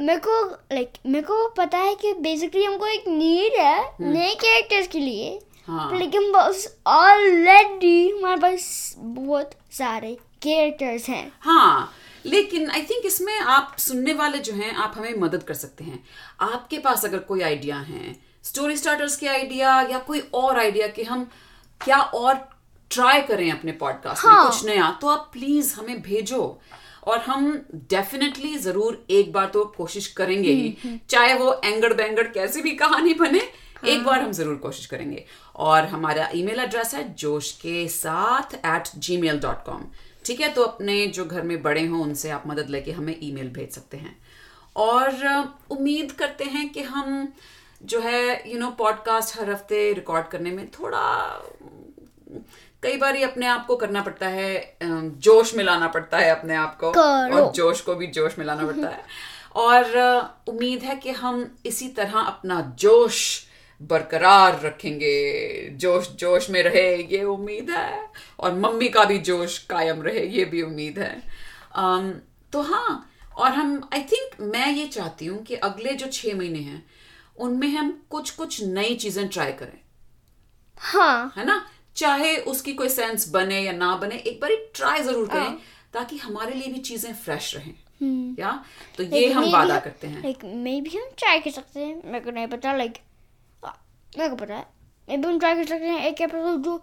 मेरे 0.00 0.20
को 0.20 0.44
लाइक 0.72 0.92
मेरे 1.06 1.26
को 1.26 1.48
पता 1.48 1.78
है 1.78 1.94
कि 1.94 2.12
बेसिकली 2.12 2.64
हमको 2.64 2.86
एक 2.86 3.08
नीड 3.08 3.52
है 3.60 3.96
नए 4.00 4.34
कैरेक्टर्स 4.34 4.86
के 4.88 4.98
लिए। 4.98 5.40
हाँ। 5.66 5.98
लेकिन 5.98 6.32
बस 6.32 6.76
ऑलरेडी 6.86 8.10
हमारे 8.10 8.40
पास 8.40 8.94
बहुत 8.98 9.50
सारे 9.72 10.16
कैरेक्टर्स 10.42 11.08
हैं। 11.08 11.32
हाँ 11.40 11.92
लेकिन 12.26 12.70
आई 12.70 12.82
थिंक 12.82 13.06
इसमें 13.06 13.38
आप 13.38 13.76
सुनने 13.78 14.12
वाले 14.12 14.38
जो 14.38 14.52
हैं 14.52 14.72
आप 14.74 14.94
हमें 14.96 15.14
मदद 15.18 15.42
कर 15.42 15.54
सकते 15.54 15.84
हैं। 15.84 16.04
आपके 16.40 16.78
पास 16.78 17.04
अगर 17.04 17.18
कोई 17.18 17.42
आइडिया 17.42 17.76
है 17.76 18.16
स्टोरी 18.44 18.76
स्टार्टर्स 18.76 19.16
के 19.16 19.26
आइडिया 19.26 19.80
या 19.90 19.98
कोई 19.98 20.20
और 20.34 20.58
आइडिया 20.58 20.86
कि 20.86 21.02
हम 21.02 21.30
क्या 21.80 22.00
और 22.00 22.34
ट्राई 22.90 23.20
करें 23.20 23.50
अपने 23.52 23.72
पॉडकास्ट 23.72 24.24
हाँ. 24.24 24.32
में 24.32 24.40
हाँ। 24.40 24.50
कुछ 24.50 24.64
नया 24.66 24.90
तो 25.00 25.08
आप 25.08 25.30
प्लीज़ 25.32 25.74
हमें 25.74 26.02
भेजो। 26.02 26.60
और 27.04 27.18
हम 27.20 27.52
डेफिनेटली 27.90 28.56
ज़रूर 28.58 29.04
एक 29.10 29.32
बार 29.32 29.46
तो 29.48 29.64
कोशिश 29.76 30.06
करेंगे 30.12 30.52
ही। 30.52 30.98
चाहे 31.10 31.34
वो 31.34 31.52
एंगड़ 31.64 31.92
बैंगड़ 31.94 32.26
कैसी 32.28 32.62
भी 32.62 32.70
कहानी 32.76 33.14
बने 33.14 33.40
एक 33.84 34.04
बार 34.04 34.20
हम 34.20 34.32
ज़रूर 34.32 34.54
कोशिश 34.58 34.86
करेंगे। 34.86 35.24
और 35.56 35.86
हमारा 35.86 36.28
ईमेल 36.34 36.60
एड्रेस 36.60 36.94
है 36.94 37.02
जोश 37.14 37.50
के 37.60 37.86
साथ 37.88 38.54
at 38.56 38.88
ji 38.96 39.16
mail 39.16 39.38
dot 39.40 39.64
com 39.66 39.86
ठीक 40.24 40.40
है 40.40 40.52
तो 40.52 40.62
अपने 40.62 41.06
जो 41.08 41.24
घर 41.24 41.42
में 41.42 41.60
बड़े 41.62 41.86
हों 41.86 42.02
उनसे 42.02 42.30
आप 42.30 42.42
मदद 42.46 42.70
लेके 42.70 42.92
हमें 42.92 43.16
ईमेल 43.22 43.48
भेज 43.50 43.70
सकते 43.70 43.96
हैं। 43.96 44.16
और 44.76 45.24
उम्मीद 45.70 46.12
करते 46.12 46.44
हैं 46.46 46.68
कि 46.68 46.82
हम 46.84 47.32
जो 47.82 48.00
है 48.00 48.50
यू 48.50 48.58
नो 48.58 48.70
पॉडकास्ट 48.78 49.38
हर 49.38 49.50
हफ़्ते 49.50 49.92
रिकॉर्ड 49.92 50.26
करने 50.28 50.50
में 50.50 50.66
थोड़ा 50.70 51.02
कई 52.82 52.96
बार 52.96 53.16
अपने 53.22 53.46
आप 53.46 53.66
को 53.66 53.76
करना 53.76 54.02
पड़ता 54.02 54.26
है 54.26 54.76
जोश 54.82 55.54
में 55.54 55.64
लाना 55.64 55.88
पड़ता 55.88 56.18
है 56.18 56.30
अपने 56.30 56.54
आप 56.54 56.76
को। 56.80 56.90
और 56.90 57.50
जोश 57.52 57.80
को 57.80 57.94
भी 57.94 58.06
जोश 58.06 58.38
में 58.38 58.44
लाना 58.46 58.66
पड़ता 58.66 58.88
है। 58.88 59.04
और 59.56 59.96
उम्मीद 60.48 60.82
है 60.82 60.96
कि 60.96 61.10
हम 61.10 61.44
इसी 61.66 61.88
तरह 61.88 62.18
अपना 62.18 62.60
जोश 62.78 63.18
बरकरार 63.80 64.60
रखेंगे। 64.60 65.68
जोश 65.76 66.08
जोश 66.10 66.48
में 66.50 66.62
रहे 66.62 66.96
ये 67.02 67.22
उम्मीद 67.24 67.70
है। 67.70 68.06
और 68.40 68.54
मम्मी 68.54 68.88
का 68.88 69.04
भी 69.04 69.18
जोश 69.18 69.58
कायम 69.64 70.02
रहे 70.02 70.26
ये 70.26 70.44
भी 70.44 70.62
उम्मीद 70.62 70.98
है। 70.98 71.22
अम, 71.74 72.12
तो 72.52 72.62
हाँ 72.62 73.06
और 73.36 73.52
हम 73.52 73.88
आई 73.94 74.02
थिंक 74.02 74.40
मैं 74.54 74.72
ये 74.72 74.86
चाहती 74.86 75.26
हूँ 75.26 75.42
कि 75.42 75.54
अगले 75.54 75.92
जो 75.92 76.06
छह 76.06 76.36
महीने 76.36 76.58
हैं 76.58 76.84
उनमें 77.36 77.68
हम 77.68 77.90
कुछ 78.10 78.30
कुछ 78.30 78.62
नई 78.64 78.94
चीज़ें 78.94 79.28
ट्राई 79.28 79.52
करें। 79.52 79.78
हाँ। 80.80 81.32
है 81.36 81.44
ना? 81.46 81.64
चाहे 82.00 82.36
उसकी 82.48 82.72
कोई 82.74 82.88
सेंस 82.88 83.28
बने 83.30 83.60
या 83.60 83.72
ना 83.74 83.94
बने 83.96 84.16
एक 84.18 84.40
बार 84.40 84.56
ट्राई 84.74 85.02
ज़रूर 85.02 85.28
करें 85.28 85.56
ताकि 85.94 86.16
हमारे 86.18 86.54
लिए 86.54 86.72
भी 86.72 86.78
चीज़ें 86.80 87.12
फ्रेश 87.14 87.54
रहें 87.56 87.74
या? 88.38 88.52
तो 88.96 89.02
ये 89.04 89.32
हम 89.32 89.50
वादा 89.52 89.78
करते 89.80 90.06
हैं। 90.06 90.22
like 90.22 90.44
maybe 90.66 90.94
हम 90.96 91.08
ट्राई 91.18 91.40
कर 91.40 91.50
सकते 91.50 91.80
हैं 91.80 91.94
मेरे 92.04 92.24
को 92.24 92.30
नहीं 92.30 92.46
पता 92.48 92.76
लाइक 92.76 92.98
मेरे 94.12 94.28
को 94.28 94.36
पता 94.36 94.54
है। 94.54 94.66
Maybe 95.08 95.26
हम 95.26 95.38
ट्राई 95.38 95.54
कर 95.54 95.64
सकते 95.64 95.86
हैं 95.86 96.04
एक 96.06 96.20
एपिसोड 96.20 96.62
जो 96.64 96.82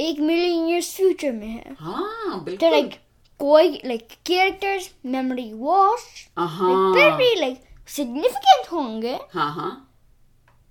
एक 0.00 0.20
मिलियन 0.20 0.68
ईयर्स 0.68 0.94
फ्यूचर 0.96 1.32
में 1.32 1.46
है। 1.46 1.74
हाँ 1.80 2.30
तो 2.30 2.40
बिल्कुल। 2.40 2.70
लाइक 2.70 2.94
कोई 3.40 3.80
लाइक 3.86 4.08
कैरेक्टर्स 4.26 4.90
मेमोरी 5.06 5.52
वॉश 5.54 6.04
हाँ। 6.38 6.92
वेरी 6.92 7.34
लाइक 7.40 7.62
सिग्निफिकेंट 7.88 8.72
होंगे। 8.72 9.18
हाँ 9.34 9.50
हाँ। 9.54 9.70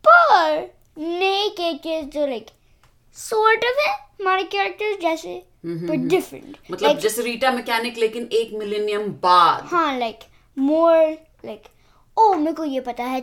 पर 0.04 0.70
नए 1.00 1.50
कैरेक्टर्स 1.50 2.14
जो 2.14 2.26
लाइक 2.28 2.50
सॉर्ट 3.20 3.66
ऑफ़ 3.66 3.80
है 3.88 3.94
हमारे 4.22 4.44
कैरेक्टर्स 4.52 5.00
जैसे 5.02 5.42
पर 5.66 5.96
डिफरेंट 6.08 6.58
मतलब 6.72 7.00
जैसे 7.00 7.22
रीटा 7.22 7.52
मैकेनिक 7.52 7.98
लेकिन 7.98 8.30
एक 8.34 8.54
मिलेनियम 8.60 9.08
बाद। 9.24 9.68
हाँ 9.72 9.98
लाइक 10.00 10.20
मोर 10.58 10.96
लाइक 11.46 11.64
ओ 12.18 12.34
मेरे 12.34 12.54
को 12.54 12.64
ये 12.66 12.80
पता 12.82 13.04
है। 13.04 13.22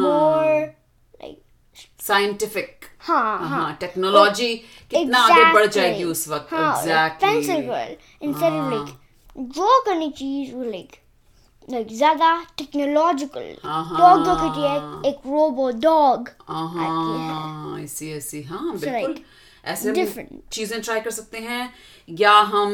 मोर 0.00 0.46
लाइक 1.22 1.40
साइंटिफिक 2.02 2.84
हाँ 3.00 3.38
हाँ 3.38 3.48
हाँ। 3.48 3.76
टेक्नोलॉजी 3.80 4.54
कितना 4.90 5.18
आगे 5.18 5.52
बढ़ 5.54 5.66
जाएगी 5.66 6.04
उस 6.04 6.28
वक्त 6.28 6.54
pencil 6.54 6.90
exactly 6.92 7.62
girl 7.62 7.96
instead 8.22 8.52
of 8.52 8.74
like 8.74 9.50
draw 9.52 9.80
करनी 9.86 10.10
चीज़ 10.18 10.54
वो 10.54 10.62
लाइक 10.64 10.96
लाइक 11.70 11.92
ज़्यादा 11.92 12.34
टेक्नोलॉजिकल 12.58 13.54
डॉग 13.64 14.24
जो 14.24 14.34
कहती 14.34 14.62
है 14.62 15.10
एक 15.10 15.20
रोबो 15.26 15.70
डॉग 15.80 16.28
ऐसी 17.80 18.10
ऐसी 18.12 18.42
हाँ 18.42 18.76
बिल्कुल। 18.78 19.14
ऐसे 19.64 19.88
हम 19.90 20.40
चीज़ें 20.52 20.80
ट्राई 20.80 21.00
कर 21.00 21.10
सकते 21.10 21.38
हैं। 21.38 21.72
या 22.08 22.32
हम 22.32 22.72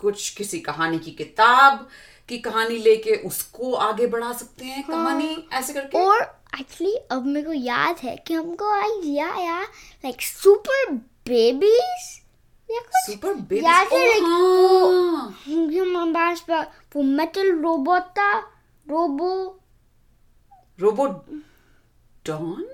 कुछ 0.00 0.28
किसी 0.36 0.58
कहानी 0.60 0.98
की 0.98 1.10
किताब 1.12 1.86
की 2.28 2.38
कहानी 2.38 2.76
लेके 2.78 3.14
उसको 3.26 3.72
आगे 3.74 4.06
बढ़ा 4.06 4.32
सकते 4.32 4.64
हैं 4.64 4.84
हाँ। 4.84 4.94
कहानी 4.96 5.36
ऐसे 5.52 5.72
करके। 5.72 6.04
और 6.04 6.22
एक्चुअली 6.60 6.94
अब 7.10 7.26
मेरे 7.26 7.46
को 7.46 7.52
याद 7.52 7.96
है 8.04 8.16
कि 8.26 8.34
हमको 8.34 8.72
आइडिया 8.72 9.30
आया 9.32 9.60
लाइक 9.62 10.22
सुपर 10.22 10.92
बेबीज 11.28 12.14
या 12.68 12.80
कुछ 12.80 13.06
सुपर 13.06 13.34
बेबी 13.34 13.64
याद 13.64 13.92
है, 13.92 14.06
like, 14.08 14.22
हाँ। 14.22 15.34
क्योंकि 15.44 15.78
हमारे 15.78 16.12
पास 16.12 16.44
वो 16.96 17.02
मेटल 17.02 17.58
रोबोट 17.62 18.02
था 18.02 18.38
रोबो 18.88 19.60
रोबो 20.80 21.06
डॉन 22.26 22.68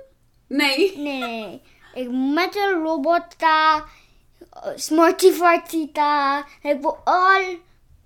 नहीं। 0.53 1.05
नहीं 1.05 1.61
एक 1.97 2.09
मेटल 2.09 2.75
रोबोट 2.75 3.21
था 3.21 3.89
स्मर्टी 4.67 5.31
फर्टी 5.31 5.87
था 5.87 6.39
लाइक 6.39 6.81
वो 6.83 6.91
ऑल 7.09 7.57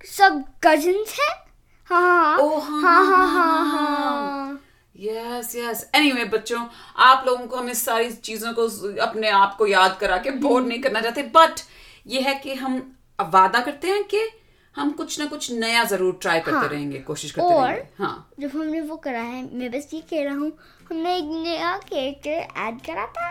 सब 0.05 0.45
कजिन्स 0.65 1.19
हैं? 1.21 1.47
हाँ 1.85 2.37
हाँ 2.37 2.61
हाँ। 2.61 2.81
हाँ 2.83 3.05
हाँ 3.05 3.05
हाँ, 3.05 3.29
हाँ 3.29 3.67
हाँ, 3.67 4.27
हाँ 4.27 4.63
यस 5.01 5.57
यस 5.57 5.91
एनीवे 5.95 6.25
बच्चों 6.25 6.67
आप 6.97 7.25
लोगों 7.27 7.47
को 7.47 7.57
हम 7.57 7.69
इस 7.69 7.85
सारी 7.85 8.13
चीज़ों 8.13 8.53
को 8.53 8.63
अपने 9.03 9.29
आप 9.29 9.57
को 9.57 9.67
याद 9.67 9.97
करा 10.01 10.19
के 10.19 10.31
बोर 10.31 10.63
नहीं 10.63 10.81
करना 10.81 11.01
चाहते 11.01 11.23
बट 11.23 11.61
ये 12.07 12.21
है 12.21 12.35
कि 12.35 12.55
हम 12.55 12.97
वादा 13.21 13.61
करते 13.61 13.89
हैं 13.89 14.05
कि 14.05 14.29
हम 14.77 14.91
कुछ 14.93 15.19
ना 15.19 15.27
कुछ 15.27 15.51
नया 15.53 15.85
ज़रूर 15.85 16.19
ट्राई 16.23 16.41
करते 16.41 16.57
हाँ। 16.57 16.69
रहेंगे 16.69 16.99
कोशिश 17.07 17.31
करते 17.31 17.55
और 17.55 17.67
रहेंगे। 17.67 18.03
हाँ। 18.03 18.31
जब 18.41 18.51
हमने 18.55 18.81
वो 18.81 18.97
करा 19.05 19.21
है 19.21 19.43
मैं 19.55 19.71
बस 19.71 19.89
ये 19.95 20.01
कह 20.11 20.25
रहा 20.25 20.35
हूँ 20.35 20.53
हमने 20.91 21.17
एक 21.17 21.31
नया 21.45 21.77
कैरेक्टर 21.89 22.61
ऐड 22.61 22.81
करा 22.87 23.07
था। 23.17 23.31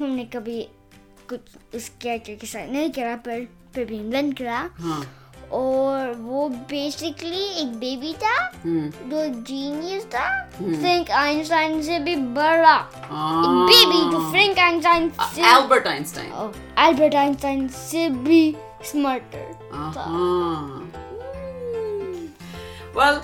हमने 0.00 0.24
कभी 0.34 0.60
कुछ 1.28 1.74
उस 1.76 1.88
कैरेक्टर 2.02 2.34
के 2.34 2.46
साथ 2.46 2.68
नहीं 2.72 2.90
करा 2.92 3.14
पर 3.26 3.46
फिर 3.74 3.84
भी 3.86 3.98
इन्वेंट 3.98 4.36
करा। 4.38 4.68
हाँ। 4.80 5.02
और 5.52 6.12
वो 6.14 6.48
बेसिकली 6.70 7.44
एक 7.60 7.68
बेबी 7.78 8.12
था 8.22 8.34
हम्म। 8.64 9.10
जो 9.10 9.24
जीनियस 9.44 10.04
था। 10.14 10.26
फ्रैंक 10.52 11.10
आइंस्टाइन 11.10 11.80
से 11.82 11.98
भी 11.98 12.16
बड़ा। 12.16 12.74
एक 12.74 13.70
बेबी 13.70 14.00
जो 14.10 14.30
फ्रैंक 14.30 14.58
आइंस्टाइन 14.58 15.10
से 15.34 15.42
एल्बर्ट 15.50 15.86
आइंस्टाइन 15.86 16.32
एल्बर्ट 16.86 17.14
आइंस्टाइन 17.14 17.66
से 17.78 18.08
भी 18.26 18.42
स्मार्टर 18.84 19.58
वेल 22.96 23.20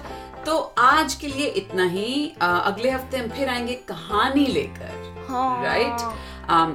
तो 0.47 0.57
आज 0.79 1.15
के 1.15 1.27
लिए 1.27 1.47
इतना 1.47 1.85
ही। 1.85 2.33
अ, 2.41 2.47
अगले 2.47 2.91
हफ़्ते 2.91 3.17
हम 3.17 3.29
फिर 3.29 3.49
आएँगे 3.49 3.75
कहानी 3.75 4.47
लेकर। 4.47 5.25
हाँ। 5.29 5.65
राइट 5.65 6.01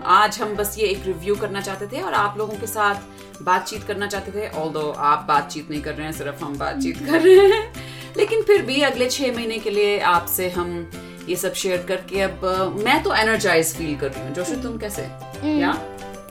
आज 0.05 0.39
हम 0.41 0.55
बस 0.55 0.75
ये 0.79 0.87
एक 0.87 1.05
रिव्यू 1.05 1.35
करना 1.35 1.61
चाहते 1.61 1.87
थे 1.87 2.01
और 2.01 2.13
आप 2.13 2.37
लोगों 2.37 2.57
के 2.57 2.67
साथ 2.67 2.95
बातचीत 3.43 3.83
करना 3.83 4.07
चाहते 4.07 4.31
थे 4.31 4.47
ऑल 4.49 4.93
आप 4.97 5.25
बातचीत 5.27 5.69
नहीं 5.69 5.81
कर 5.81 5.93
रहे 5.93 6.05
हैं 6.05 6.13
सिर्फ़ 6.13 6.43
हम 6.45 6.57
बातचीत 6.57 6.97
कर 7.05 7.21
रहे 7.21 7.47
हैं। 7.47 7.73
लेकिन 8.17 8.41
फिर 8.41 8.61
भी 8.61 8.81
अगले 8.81 9.09
छह 9.09 9.33
महीने 9.35 9.57
के 9.59 9.69
लिए 9.69 9.99
आपसे 9.99 10.49
हम 10.49 10.91
ये 11.29 11.35
सब 11.35 11.53
शेयर 11.53 11.85
करके 11.87 12.21
अब 12.21 12.45
मैं 12.85 13.03
तो 13.03 13.13
एनर्जाइज 13.13 13.73
फील 13.75 13.95
कर 13.95 14.11
रही 14.11 14.23
हूँ। 14.23 14.33
जोशी 14.33 14.55
तुम 14.55 14.77
कैसे? 14.77 15.01
या 15.59 15.71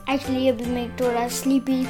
एक्चुअली 0.09 0.47
अभी 0.47 0.65
मैं 0.65 0.89
थोड़ा 0.97 1.27
स्लीपी 1.27 1.83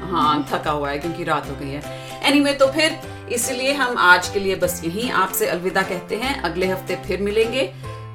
हाँ 0.00 0.46
थका 0.52 0.70
हुआ 0.70 0.90
है 0.90 0.98
क्योंकि 0.98 1.24
रात 1.24 1.50
हो 1.50 1.56
गई 1.60 1.70
है। 1.70 1.82
एनीवे 2.22 2.52
तो 2.52 2.66
फिर 2.66 2.98
इसलिए 3.32 3.72
हम 3.72 3.98
आज 3.98 4.28
के 4.28 4.40
लिए 4.40 4.54
बस 4.56 4.80
यही 4.84 5.10
आपसे 5.10 5.46
अलविदा 5.46 5.82
कहते 5.82 6.16
हैं। 6.16 6.40
अगले 6.42 6.66
हफ़्ते 6.66 6.96
फिर 6.96 7.20
मिलेंगे। 7.20 7.62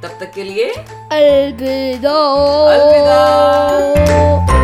तब 0.04 0.18
तक 0.20 0.32
के 0.36 0.44
लिए 0.44 0.72
अलविदा। 0.72 2.20
अलविदा। 2.74 4.55